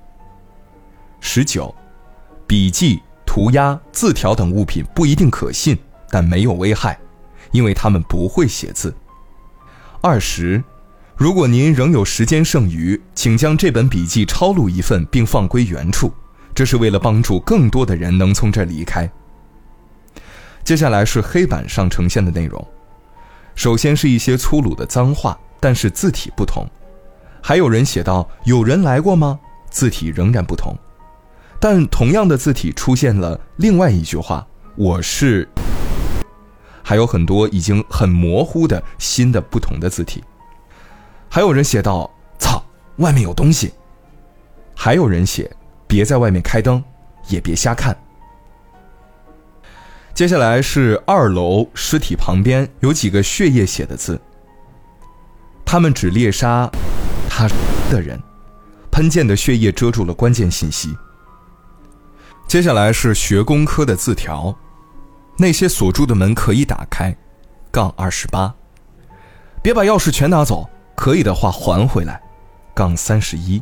[1.20, 1.74] 十九，
[2.48, 5.78] 笔记、涂鸦、字条等物品不一定可信，
[6.10, 6.98] 但没有危害，
[7.54, 8.94] 因为他们不会写字。
[10.02, 10.62] 二十，
[11.16, 16.12] 如果您仍有时间剩余，请将这本笔记抄录一份并放归原处，
[16.54, 19.10] 这是为了帮助更多的人能从这儿离开。
[20.66, 22.68] 接下来是黑板上呈现的内容，
[23.56, 26.68] 首先是一些粗鲁的脏话，但是字体不同。
[27.42, 29.40] 还有人写道：“有人来过吗？”
[29.70, 30.74] 字体仍然不同，
[31.60, 35.48] 但同样的字体出现了另外一句话：“我是。”
[36.84, 40.24] 还有很多已经很模糊的新的不同的字体。
[41.30, 42.64] 还有人写道：“操，
[42.98, 43.74] 外面有东西。”
[44.76, 45.50] 还有人写
[45.88, 46.84] ：“别在外面开灯，
[47.30, 47.98] 也别瞎看。”
[50.14, 54.22] 接下来是二楼尸体旁边有几个血液写的字，
[55.66, 56.70] 他们只猎杀。
[57.36, 57.48] 他
[57.90, 58.22] 的人，
[58.92, 60.96] 喷溅的血液遮住了关键信息。
[62.48, 64.56] 接下来是学工科的字条，
[65.38, 67.16] 那些锁住的门可以打开，
[67.72, 68.54] 杠二十八，
[69.62, 72.22] 别把钥匙全拿走，可以的话还回来，
[72.74, 73.62] 杠三十一，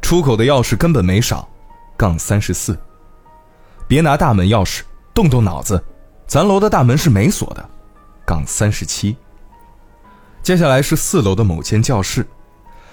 [0.00, 1.48] 出口的钥匙根本没少，
[1.96, 2.78] 杠三十四，
[3.88, 4.82] 别拿大门钥匙，
[5.12, 5.82] 动动脑子，
[6.26, 7.70] 咱楼的大门是没锁的，
[8.24, 9.16] 杠三十七。
[10.42, 12.26] 接下来是四楼的某间教室。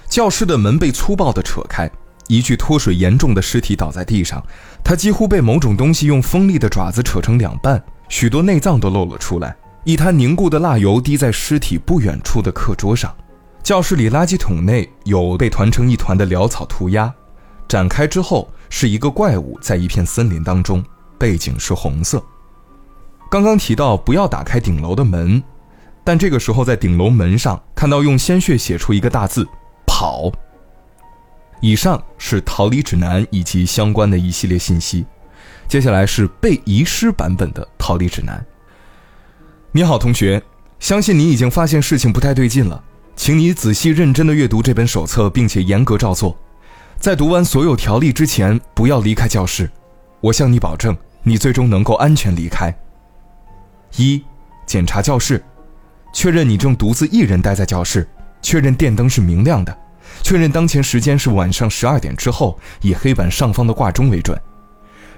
[0.07, 1.89] 教室的门被粗暴的扯开，
[2.29, 4.41] 一具脱水严重的尸体倒在地上，
[4.83, 9.55] 他几乎被某种东西用锋利的爪子扯成两半，许多内脏都露了出来。
[9.83, 13.11] 一滩凝固的蜡油滴在尸体不远处的课桌上。
[13.63, 17.11] 教室里垃圾桶内有被团成一团的潦草涂鸦，
[17.67, 20.83] 展开之后是一个怪物在一片森林当中，
[21.17, 22.23] 背景是红色。
[23.31, 25.41] 刚刚提到不要打开顶楼的门，
[26.03, 29.47] 但这个时候在顶楼门上看到用鲜血写出一个大字。
[29.87, 30.31] 跑。
[31.61, 35.05] 以上是逃离指南以及相关的一系列信息，
[35.67, 38.43] 接下来是被遗失版本的逃离指南。
[39.71, 40.41] 你好，同学，
[40.79, 42.81] 相信你已经发现事情不太对劲了，
[43.15, 46.37] 请你仔细认真的阅读这本手册，并且严格照做。
[46.97, 49.69] 在读完所有条例之前，不要离开教室。
[50.21, 52.73] 我向你保证，你最终能够安全离开。
[53.95, 54.23] 一、
[54.65, 55.43] 检查教室，
[56.13, 58.07] 确认你正独自一人待在教室，
[58.41, 59.77] 确认电灯是明亮的。
[60.21, 64.39] 确认当前时间是晚上十二点之后，以黑板上方的挂钟为准。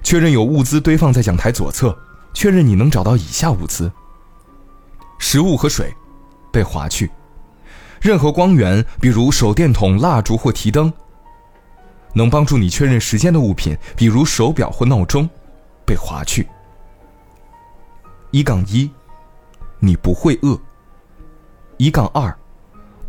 [0.03, 1.97] 确认有物资堆放在讲台左侧，
[2.33, 3.91] 确认你能找到以下物资：
[5.19, 5.93] 食物和水，
[6.51, 7.07] 被划去；
[8.01, 10.91] 任何光源，比如手电筒、蜡烛或提灯，
[12.13, 15.29] 能帮助你确认时间的物品，比如手表或闹钟，
[15.85, 16.47] 被划去。
[18.31, 18.89] 一杠一，
[19.79, 20.59] 你不会饿。
[21.77, 22.35] 一杠二。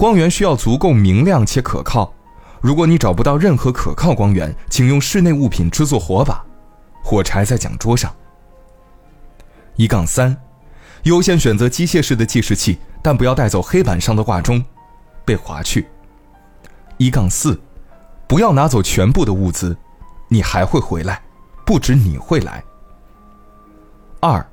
[0.02, 2.12] 光源需要足够明亮且可靠。
[2.60, 6.44] 如果你找不到任何可靠光源，请用室内物品制作火把，
[7.04, 8.12] 火柴在讲桌上。
[9.76, 10.36] 一杠三，
[11.04, 14.60] 优先选择机械式的计时器，但不要带走黑板上的挂钟，
[15.24, 15.86] 被划去。
[16.96, 17.60] 一杠四，
[18.26, 19.76] 不要拿走全部的物资，
[20.26, 21.22] 你还会回来，
[21.64, 22.60] 不止你会来。
[24.18, 24.44] 二，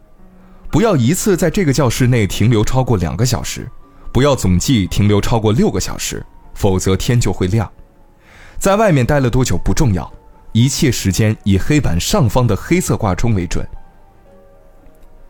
[0.69, 3.67] 不要一次在这个教室内停留超过两个小时。
[4.11, 7.71] 不要总计停留超过六个小时，否则天就会亮。
[8.57, 10.11] 在外面待了多久不重要，
[10.51, 13.67] 一切时间以黑板上方的黑色挂钟为准。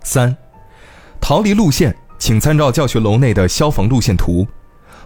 [0.04, 0.36] 三，
[1.20, 4.48] 逃离路线，请参照教学楼内的消防路线图。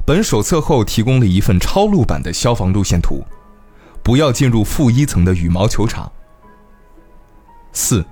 [0.06, 3.24] 本手册后提供了一份超录版的消防路线图。
[4.04, 6.12] 不要进入负一层的羽毛球场。
[7.72, 8.06] 四，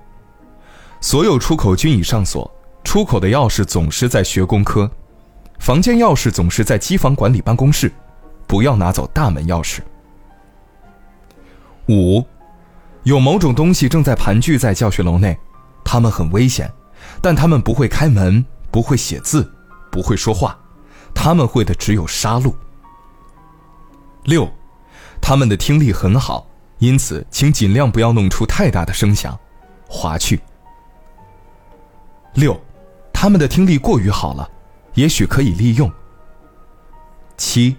[1.01, 2.49] 所有出口均已上锁，
[2.83, 4.89] 出口的钥匙总是在学工科。
[5.61, 7.93] 房间钥匙总是在机房管理办公室，
[8.47, 9.79] 不要拿走大门钥匙。
[11.87, 12.25] 五，
[13.03, 15.37] 有某种东西正在盘踞在教学楼内，
[15.85, 16.67] 他们很危险，
[17.21, 19.53] 但他们不会开门，不会写字，
[19.91, 20.57] 不会说话，
[21.13, 22.51] 他们会的只有杀戮。
[24.23, 24.49] 六，
[25.21, 26.47] 他们的听力很好，
[26.79, 29.39] 因此请尽量不要弄出太大的声响，
[29.87, 30.41] 划去。
[32.33, 32.59] 六，
[33.13, 34.49] 他们的听力过于好了。
[34.93, 35.91] 也许可以利用。
[37.37, 37.75] 七，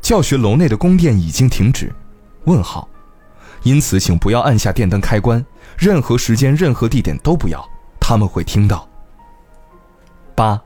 [0.00, 1.92] 教学楼内的供电已经停止。
[2.44, 2.88] 问号，
[3.62, 5.44] 因此请不要按下电灯开关，
[5.76, 7.64] 任何时间、任何地点都不要，
[8.00, 8.88] 他们会听到。
[10.34, 10.60] 八，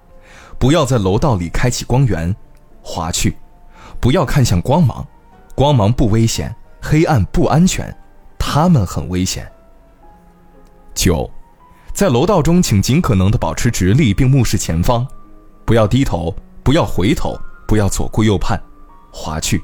[0.59, 2.35] 不要在楼道里开启光源，
[2.81, 3.37] 划去，
[4.01, 5.07] 不要看向光芒，
[5.55, 7.95] 光芒不危险，黑暗不安全，
[8.39, 9.51] 他们很危险。
[10.95, 11.29] 九，
[11.93, 15.07] 在楼道中，请尽可能的保持直立并目视前方。
[15.67, 17.37] 不要低头，不要回头，
[17.67, 18.59] 不要左顾右盼，
[19.13, 19.61] 划去。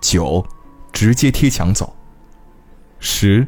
[0.00, 0.46] 九，
[0.92, 1.94] 直接贴墙走。
[3.00, 3.46] 十，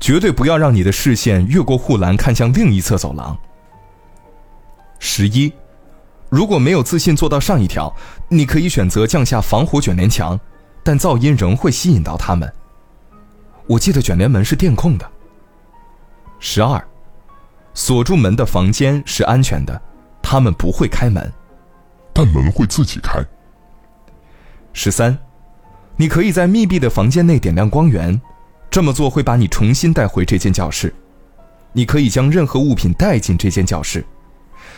[0.00, 3.38] 绝对不要让你的视线越过护栏看向另一侧走廊。
[4.98, 5.52] 十一，
[6.28, 7.94] 如果没有自信做到上一条，
[8.28, 10.38] 你可以选择降下防火卷帘墙，
[10.82, 12.52] 但噪音仍会吸引到他们。
[13.68, 15.08] 我记得卷帘门是电控的。
[16.40, 16.84] 十二，
[17.74, 19.80] 锁住门的房间是安全的。
[20.30, 21.32] 他们不会开门，
[22.12, 23.18] 但门会自己开。
[24.74, 25.16] 十三，
[25.96, 28.20] 你可以在密闭的房间内点亮光源，
[28.70, 30.94] 这么做会把你重新带回这间教室。
[31.72, 34.04] 你可以将任何物品带进这间教室，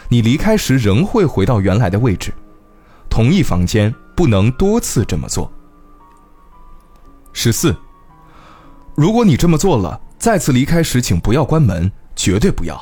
[0.09, 2.32] 你离开时仍会回到原来的位置。
[3.09, 5.53] 同一房间不能多次这么做。
[7.32, 7.74] 十四，
[8.94, 12.80] 如果你这么做了，再次离开时请不要关门，绝对不要，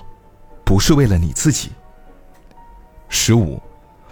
[0.66, 1.70] 不是为了你自己。
[3.08, 3.60] 十五，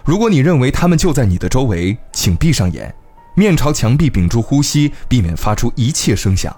[0.03, 2.93] 如果你认为他们就在你的周围，请闭上眼，
[3.35, 6.55] 面朝墙壁，屏住呼吸，避免发出一切声响。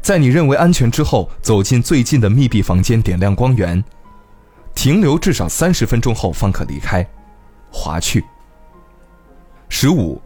[0.00, 3.82] 在你认为安全之后，走进最近的密闭房间，点亮光源，
[4.74, 7.06] 停留至少三十分钟后方可离开，
[7.70, 8.24] 划去。
[9.68, 10.20] 十五，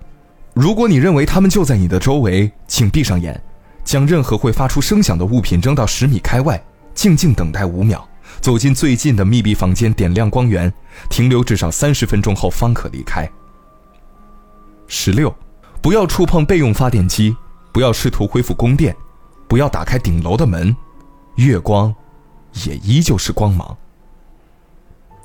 [0.53, 3.43] 如果你认为他们就在你的周围，请闭上眼，
[3.83, 6.62] 将任何会发出声响的物品扔到十米开外，
[6.95, 8.07] 静静等待五秒。
[8.41, 10.72] 走进最近的密闭房间，点亮光源，
[11.09, 13.30] 停留至少三十分钟后方可离开。
[14.87, 15.35] 十六，
[15.80, 17.35] 不要触碰备用发电机，
[17.72, 18.95] 不要试图恢复供电，
[19.49, 20.76] 不要打开顶楼的门，
[21.37, 21.95] 月光
[22.66, 23.76] 也依旧是光芒。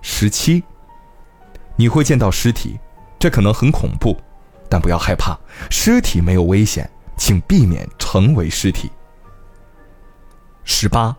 [0.01, 0.63] 十七，
[1.75, 2.79] 你会见到尸体，
[3.19, 4.17] 这可能很恐怖，
[4.69, 5.37] 但不要害怕，
[5.69, 8.89] 尸体没有危险，请避免成为尸体。
[10.63, 11.13] 十八，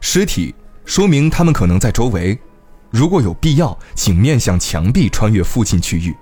[0.00, 0.52] 尸体。
[0.84, 2.38] 说明他们可能在周围，
[2.90, 6.14] 如果有必要，请面向墙壁穿越附近区域。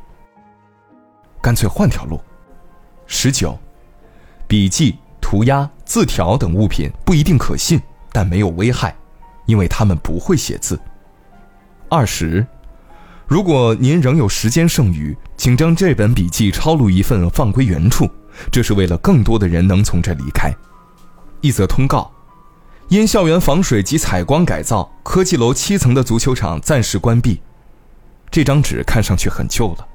[1.43, 2.21] 干脆换条路。
[3.07, 3.59] 十九，
[4.47, 7.81] 笔记、涂鸦、字条等物品不一定可信，
[8.13, 8.95] 但没有危害，
[9.47, 10.81] 因为他们不会写字。
[11.89, 12.47] 二十，
[13.27, 18.09] 如果您仍有时间剩余，请将这本笔记抄录一份放归原处，
[18.53, 20.55] 这是为了更多的人能从这离开。
[21.41, 22.12] 一则通告。
[22.89, 27.41] 因校园防水及采光改造，科技楼七层的足球场暂时关闭。
[28.31, 29.87] 这张纸看上去很旧了。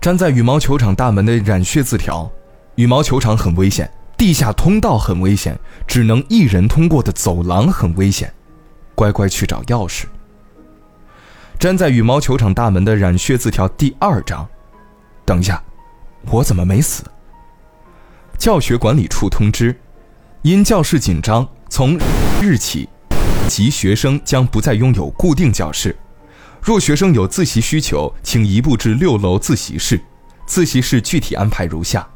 [0.00, 2.30] 粘在羽毛球场大门的染血字条：
[2.76, 8.32] 羽毛球场很危险，地下通道很危险，只能一人通过的走廊很危险，
[8.94, 10.04] 乖乖去找钥匙。
[11.58, 14.46] 粘在羽毛球场大门的染血字条第二章：
[15.24, 15.62] 等一下，
[16.30, 17.02] 我怎么没死？
[18.38, 19.80] 教学管理处通知，
[20.42, 21.98] 因教室紧张，从
[22.42, 22.88] 日起，
[23.46, 25.94] 及学生将不再拥有固定教室。
[26.62, 30.00] 若学生有自习需求，请移步至六楼自习室。
[30.46, 32.08] 自习室具体安排如下：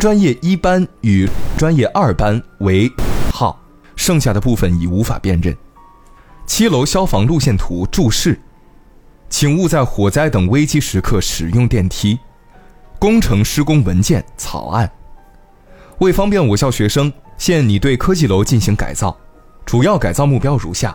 [0.00, 2.90] 专业一班与专业二班为
[3.32, 3.58] 号，
[3.96, 5.56] 剩下的部分已无法辨认。
[6.46, 8.40] 七楼消防路线图注释，
[9.30, 12.18] 请勿在火灾等危机时刻使用电梯。
[12.98, 14.90] 工程施工文件草案。
[15.98, 19.16] 为方便我校学生，现拟对科技楼进行改造，
[19.64, 20.94] 主要改造目标如下：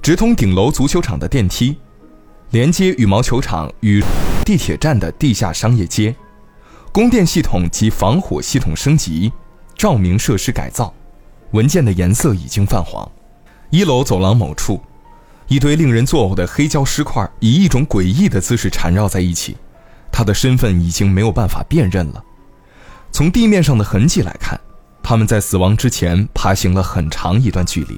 [0.00, 1.76] 直通顶楼足球场的电梯，
[2.50, 4.02] 连接羽毛球场与
[4.46, 6.16] 地铁站的地下商业街，
[6.90, 9.30] 供电系统及防火系统升级，
[9.74, 10.92] 照明设施改造。
[11.52, 13.08] 文件的颜色已经泛黄。
[13.68, 14.80] 一楼走廊某处，
[15.48, 19.56] 一堆令人作呕的黑胶尸块以一种诡异的姿势缠绕在一起。
[20.10, 22.24] 他的身份已经没有办法辨认了。
[23.12, 24.58] 从地面上的痕迹来看，
[25.06, 27.96] 他们在死亡之前爬行了很长一段距离。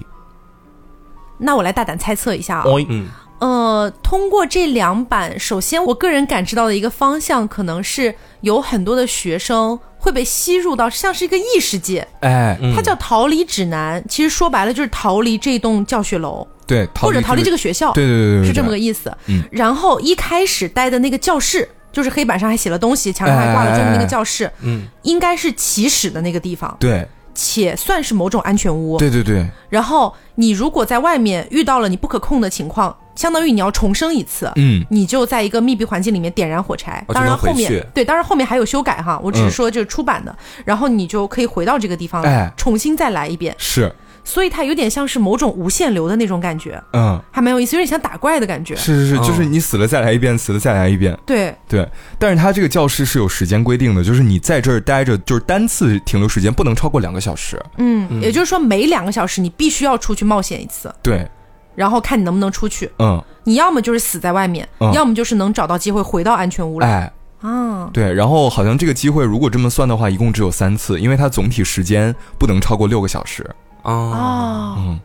[1.38, 14.04] 那我来大胆猜测一下啊，嗯，呃，通过这两版，首先我个人感知到的一个方向，可能是有很多的学生会被吸入到像是一个异世界，哎，它叫逃离指南。
[14.06, 19.10] 其实说白了就是逃离这栋教学楼，对，或者逃离这个，学校，对对对对，是这么个意思。
[19.28, 21.66] 嗯，然后一开始待的那个教室，
[21.98, 27.04] 就是黑板上还写了东西，墙上还挂了钟的那个教室，嗯，应该是起始的那个地方，对。
[27.34, 28.98] 且算是某种安全屋。
[28.98, 34.50] 对对对，然后你如果在外面遇到了你不可控的情况，相当于你要重生一次。
[34.56, 39.50] 嗯，你就在一个密闭环境里面点燃火柴，哦当然后面对，当然后面还有修改哈，我只是嗯。
[39.50, 42.52] 说就是出版的，然后你就可以回到这个地方来，哎。
[42.56, 43.94] 重新再来一遍，是，
[44.28, 48.76] 所以它有点像是某种无限流的那种感觉，嗯，还蛮有意思，有点像打怪的感觉。
[48.76, 51.18] 是是是，哦就是你死了再来一遍，死了再来一遍。
[51.24, 57.58] 对，对，但是它这个教室是有时间规定的，就是你在这儿待着，就是单次停留时间不能超过两个小时。
[57.78, 61.26] 嗯，也就是说每两个小时你必须要出去冒险一次，对，
[61.74, 62.90] 然后看你能不能出去。
[62.98, 66.86] 嗯，你要么就是死在外面，嗯要么就是能找到机会回到安全屋来。
[66.86, 73.48] 哎，啊，对，然后好像这个机会如果这么算的话，一共只有三次，因为它总体时间不能超过六个小时。
[73.92, 75.00] 啊，哦，嗯，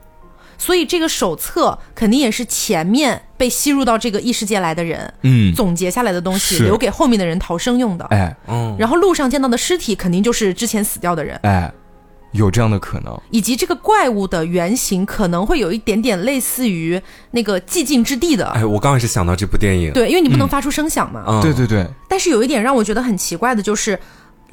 [0.57, 6.63] 所以这个手册肯定也是前面被吸入到这个异世界来的人嗯，总结下来的东西，是。
[6.63, 8.05] 留给后面的人逃生用的。
[8.05, 8.35] 哎。
[8.47, 11.71] 嗯，然后路上见到的尸体肯定就是之前死掉的人，哎，
[12.31, 13.19] 有这样的可能。
[13.29, 18.47] 以及这个怪物的原型可能会有一点点类似于那个寂静之地的。
[18.47, 21.23] 哎，我刚刚也是想到这部电影，对，因为你不能发出声响嘛。
[21.27, 23.99] 嗯，对对对，但是有一点让我觉得很奇怪的就是，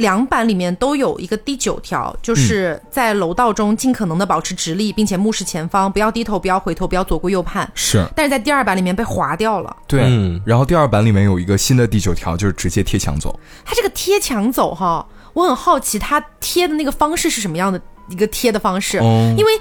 [0.00, 7.70] 两版里面都有一个第九条，就是在楼道中尽可能的保持直立，并且目视前方，不要低头，不要回头，不要左顾右盼。
[7.74, 9.76] 是但是在第二版里面被划掉了。
[9.86, 10.02] 对。
[10.04, 13.38] 嗯然后第二版里面有一个新的第九条，就是直接贴墙走。
[13.64, 19.52] 它这个贴墙走哈，我很好奇它贴的那个方式是什么样的一个贴的方式，哦因为。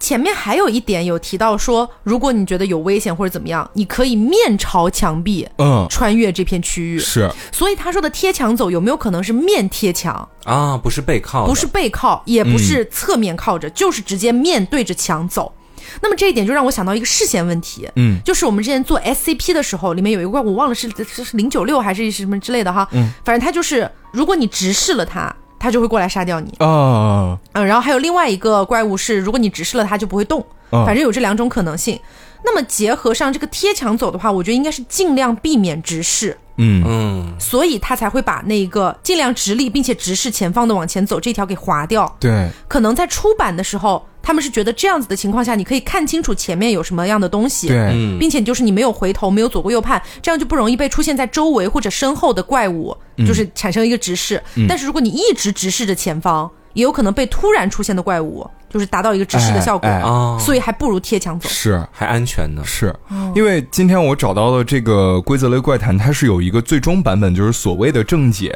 [0.00, 6.98] 前面还有一点有提到说，如果你觉得有危险或者怎么样，你可以面朝墙壁嗯，穿越这片区域。
[6.98, 7.30] 是。
[7.52, 10.28] 所以他说的贴墙走有没有可能是面贴墙？
[10.44, 15.52] 啊，不是背靠，不是背靠，也不是侧面靠着，就是直接面对着墙走。
[16.00, 18.20] 那么这一点就让我想到一个视线问题，嗯。
[18.24, 31.98] 就是我们之前做 SCP 的时候，里面有一个，我忘了是是是零九六还是什么之类的哈，嗯，反正它就是如果你直视了它，它就会过来杀掉你，啊，嗯，然后还有另外一个怪物是，如果你直视了它就不会动，嗯反正有这两种可能性。
[32.44, 36.84] 那么结合上这个贴墙走的话，我觉得应该是尽量避免直视，嗯。
[36.86, 42.16] 嗯，所以他才会把那个尽量直立并且直视前方的往前走这条给划掉。
[42.20, 48.18] 对，可能在出版的时候，他们是觉得这样子的情况下，你可以看清楚前面有什么样的东西，对，嗯。
[48.18, 54.42] 并且就是你没有回头，没有左顾右盼，这样就不容易被出现在周围或者身后的怪物，就是产生一个直视。
[54.68, 59.88] 但是如果你一直直视着前方，也有可能被突然出现的怪物，就是达到一个直视的效果。
[59.88, 61.48] 哎哎哦，所以还不如贴墙走。
[61.48, 61.82] 是。
[61.90, 62.94] 还安全呢，是
[63.34, 68.54] 因为今天我找到了这个规则类怪谈，它是有一个最终版本，就是所谓的正解，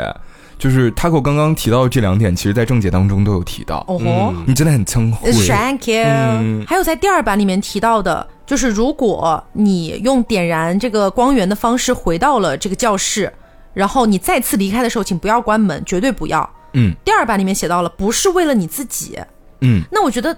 [0.59, 3.78] 就是 Taco 刚刚提到的这两点，其实在正解当中都有提到。
[3.89, 4.05] 哦吼。
[4.05, 13.32] 嗯你真的很聪慧，Thank you、嗯还有在第二版里面提到的，就是如果你用点燃这个光源的方式回到了这个教室，
[13.72, 16.48] 然后你再次离开的时候，请不要关门，绝对不要。
[16.74, 19.18] 嗯第二版里面写到了，不是为了你自己。
[19.62, 20.36] 嗯，那我觉得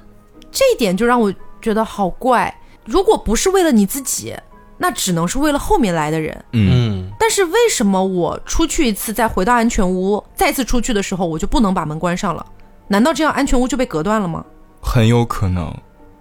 [0.52, 2.54] 这一点就让我觉得好怪。
[2.84, 4.36] 如果不是为了你自己，
[4.78, 6.44] 那只能是为了后面来的人。
[6.52, 12.44] 嗯，嗯，但是为什么我出去一次，再回到安全屋，再次出去的时候，我就不能把门关上了？
[12.88, 14.44] 难道这样安全屋就被隔断了吗？
[14.82, 15.74] 很有可能，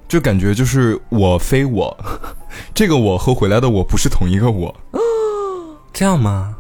[0.08, 1.96] 就感觉就是我非我，
[2.74, 4.74] 这个我和回来的我不是同一个我，
[5.92, 6.56] 这样吗？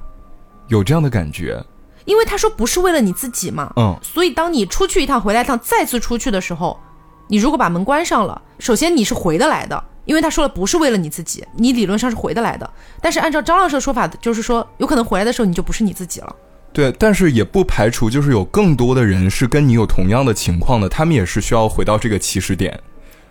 [0.67, 1.63] 有这样的感觉。
[2.05, 6.79] 因为他说不是为了你自己嘛，嗯，所以当你出去一趟，回来一趟，再次出去的时候，
[7.27, 12.69] 你如果把门关上了，首先你是回得来的，因为他说了不是为了你自己，你理论上是回得来的。
[13.01, 16.35] 但是按照张老师的说法，就是说有可能回来的时候你就不是你自己了。
[16.73, 22.79] 对，但是也不排除就是有更多的人是跟你有同样的情况的，他们也是需要回到这个起始点、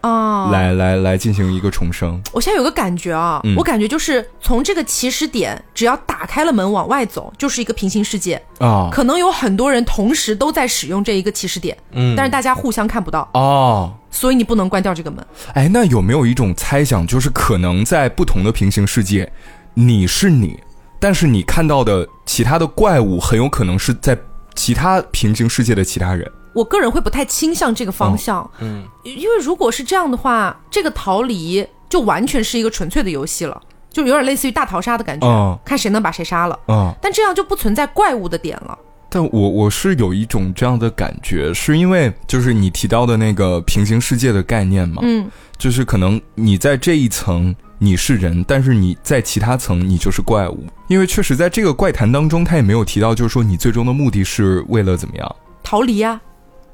[0.03, 2.21] 啊，来来来进行一个重生。
[2.33, 8.41] 我现在有个感觉啊，嗯我感觉就是从这个起始点，只要打开了门往外走，就是一个平行世界。
[8.59, 15.27] 啊可能有很多人同时都在使用这一个起始点，嗯但是大家互相看不到，哦，所以你不能关掉这个门。
[15.55, 19.33] 哎，那有没有一种猜想，就是可能在不同的平行世界，
[19.75, 20.59] 你是你，
[21.01, 24.19] 但是你看到的其他的怪物很有可能是在
[24.55, 26.31] 其他平行世界的其他人。
[26.55, 33.61] 我个人会不太倾向这个方向，嗯，因为如果是这样的话，这个逃离就完全是一个纯粹的游戏了，
[33.91, 36.59] 就有点类似于大逃杀的感觉，嗯看谁能把谁杀了。
[36.69, 38.79] 嗯、但这样就不存在怪物的点了。
[39.09, 55.37] 但我我是有一种这样的感觉，是因为就是你提到的那个平行世界的概念嘛，嗯，就是可能你在这一层你是人，但是你在其他层你就是怪物，因为确实在这个怪谈当中，他也没有提到，就是说你最终的目的是为了怎么样？
[55.63, 56.19] 逃离啊，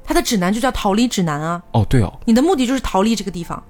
[0.09, 1.61] 它的指南就叫逃离指南啊。
[1.71, 3.63] 哦，对哦，你的目的就是逃离这个地方。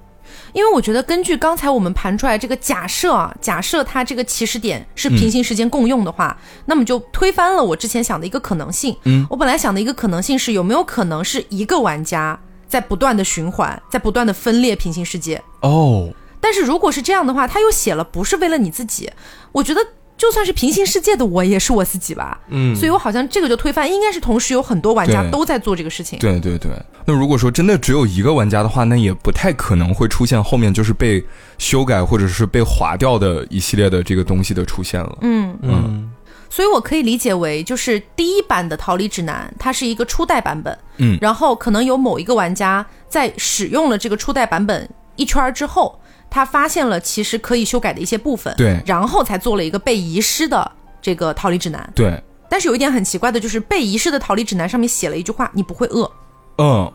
[0.54, 8.96] 因为我觉得，根据刚才我们盘出来这个假设啊，假设它这个起始点是平行时间共用的话，那么就推翻了我之前想的一个可能性。
[9.04, 12.40] 嗯，我本来想的一个可能性是，有没有可能是一个玩家
[12.70, 15.44] 在不断的循环，在不断的分裂平行世界？
[15.60, 16.08] 哦，
[16.40, 19.12] 但是如果是这样的话，他又写了不是为了你自己，
[19.52, 19.82] 我觉得
[20.20, 22.40] 就算是平行世界的我也是我自己吧。
[22.50, 26.20] 嗯所以我好像这个就推翻，应该是同时有很多玩家都在做这个事情。
[26.20, 26.72] 对对对。
[27.06, 31.26] 那如果说真的只有一个玩家的话，那也不太可能会出现后面就是被
[31.58, 35.18] 修改或者是被划掉的一系列的这个东西的出现了。
[35.22, 36.12] 嗯，嗯
[36.50, 45.99] 所以我可以理解为，就是第一版的逃离指南，它是一个初代版本，嗯然后可能有某一个玩家在使用了这个初代版本一圈儿之后，
[46.30, 51.92] 他发现了其实可以修改的一些部分，对然后才做了一个被遗失的这个逃离指南。
[51.96, 56.12] 对，但是有一点很奇怪的就是，被遗失的逃离指南上面写了一句话：“你不会饿。
[56.58, 56.92] 嗯，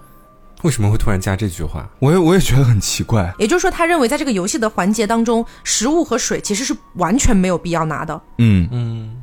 [0.63, 1.89] 为什么会突然加这句话？
[1.99, 3.33] 我也我也觉得很奇怪”。
[3.39, 8.21] 也就是说，他认为在这个游戏的环节当中，食物和水其实是完全没有必要拿的。
[8.39, 9.23] 嗯，嗯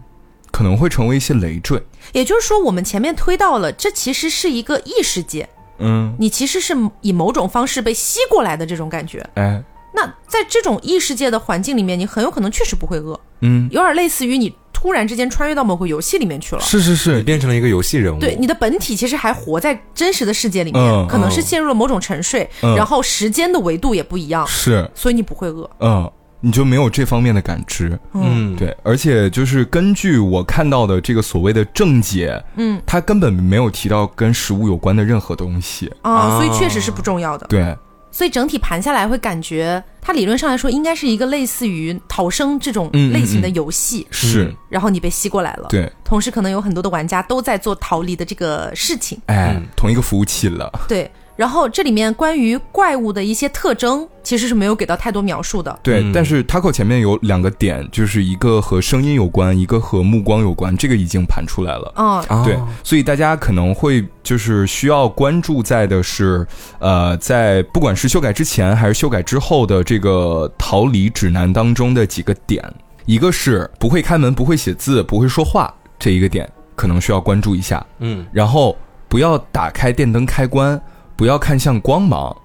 [0.52, 1.82] 可能会成为一些累赘。
[2.12, 5.48] 也就是说，我们前面推到了，这其实是一个异世界，
[5.80, 9.26] 嗯，你其实是以某种方式被吸过来的这种感觉。
[9.36, 9.64] 哎，
[9.94, 16.62] 那在这种异世界的环境里面，你很有可能确实不会饿，嗯，有点类似于你突然之间穿越到某个游戏里面去了。
[16.62, 18.20] 是是你是，变成了一个游戏人物。
[18.20, 25.70] 对，你的本体其实还活在真实的世界里面，嗯可能是陷入了某种沉睡，嗯然后时间的维度也不一样，是，所以你不会饿。
[25.80, 26.10] 嗯，
[26.40, 28.00] 你就没有这方面的感知。
[28.14, 35.92] 嗯，对，而且就是根据我看到的这个所谓的正解，嗯它根本没有提到跟食物有关的任何东西。
[36.02, 37.46] 啊，啊所以确实是不重要的。
[37.48, 37.76] 对，
[38.12, 45.68] 所以整体盘下来会感觉，它理论上来说应该是一个类似于逃生这种类型的嗯游戏，是，然后你被吸过来了。
[45.70, 49.18] 对，同时可能有很多的玩家都在做逃离的这个事情。
[49.28, 50.72] 哎，嗯同一个服务器了。
[50.88, 55.80] 对，然后这里面关于怪物的一些特征，其实是没有给到太多描述的。
[55.82, 61.94] 对，嗯但是 Taco 前面有两个点，就是一个和声音有关，一个和目光有关，这个已经盘出来了。
[61.96, 66.46] 嗯，哦对，所以大家可能会就是需要关注在的是，
[66.80, 72.64] 呃，在不管是修改之前还是修改之后的这个逃离指南当中的几个点，
[73.06, 77.84] 一个是不会开门、不会写字、不会说话这一个点，可能需要关注一下。
[78.00, 78.78] 嗯然后
[79.08, 80.80] 不要打开电灯开关，
[81.22, 82.36] 不要看向光芒，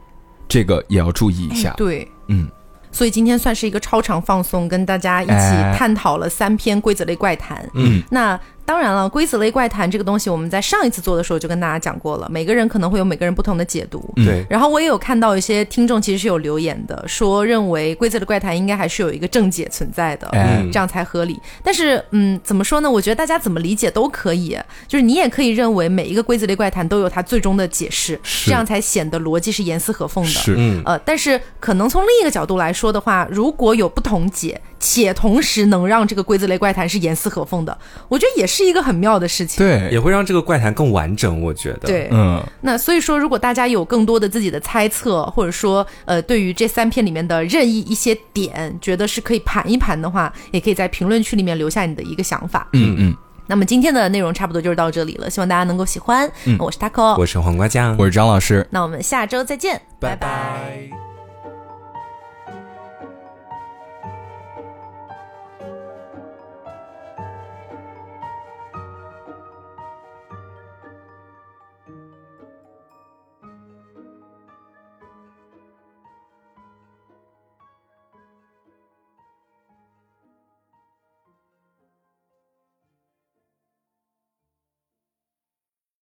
[0.46, 1.74] 这个也要注意一下哎。
[1.78, 2.06] 对。
[2.28, 2.46] 嗯，
[2.92, 7.66] 所以今天算是一个超长放送，跟大家一起哎探讨了三篇规则类怪谈。
[7.72, 14.12] 嗯那当然了，规则类怪谈这个东西，我们在上一次做的时候就跟大家讲过了，每个人可能会有每个人不同的解读。
[14.16, 21.40] 嗯对，然后我也有看到一些听众其实是有留言的，说认为规则的怪谈应该还是有一个正解存在的，哎嗯这样才合理。
[21.62, 22.90] 但是，嗯，怎么说呢？
[22.90, 30.30] 我觉得大家怎么理解都可以，就是你也可以认为每一个规则类怪谈都有它最终的解释，这样才显得逻辑是严丝合缝的。
[30.30, 37.76] 是，嗯呃，但是可能从另一个角度来说的话，如果有不同解，且同时能让这个龟子类怪谈是严丝合缝的，
[38.08, 39.64] 我觉得也是一个很妙的事情。
[39.64, 41.42] 对，也会让这个怪谈更完整。
[41.42, 52.68] 我觉得，对，嗯，那所以说，如果大家有更多的自己的猜测，或者说呃，对于这三篇里面的任意一些点，觉得是可以盘一盘的话，也可以在评论区里面留下你的一个想法。
[52.72, 53.16] 嗯嗯，
[53.46, 56.30] 那么今天的内容差不多就是到这里了，希望大家能够喜欢。
[56.44, 58.66] 嗯我是 taco，我是黄瓜酱，我是张老师。
[58.70, 61.15] 那我们下周再见，拜拜。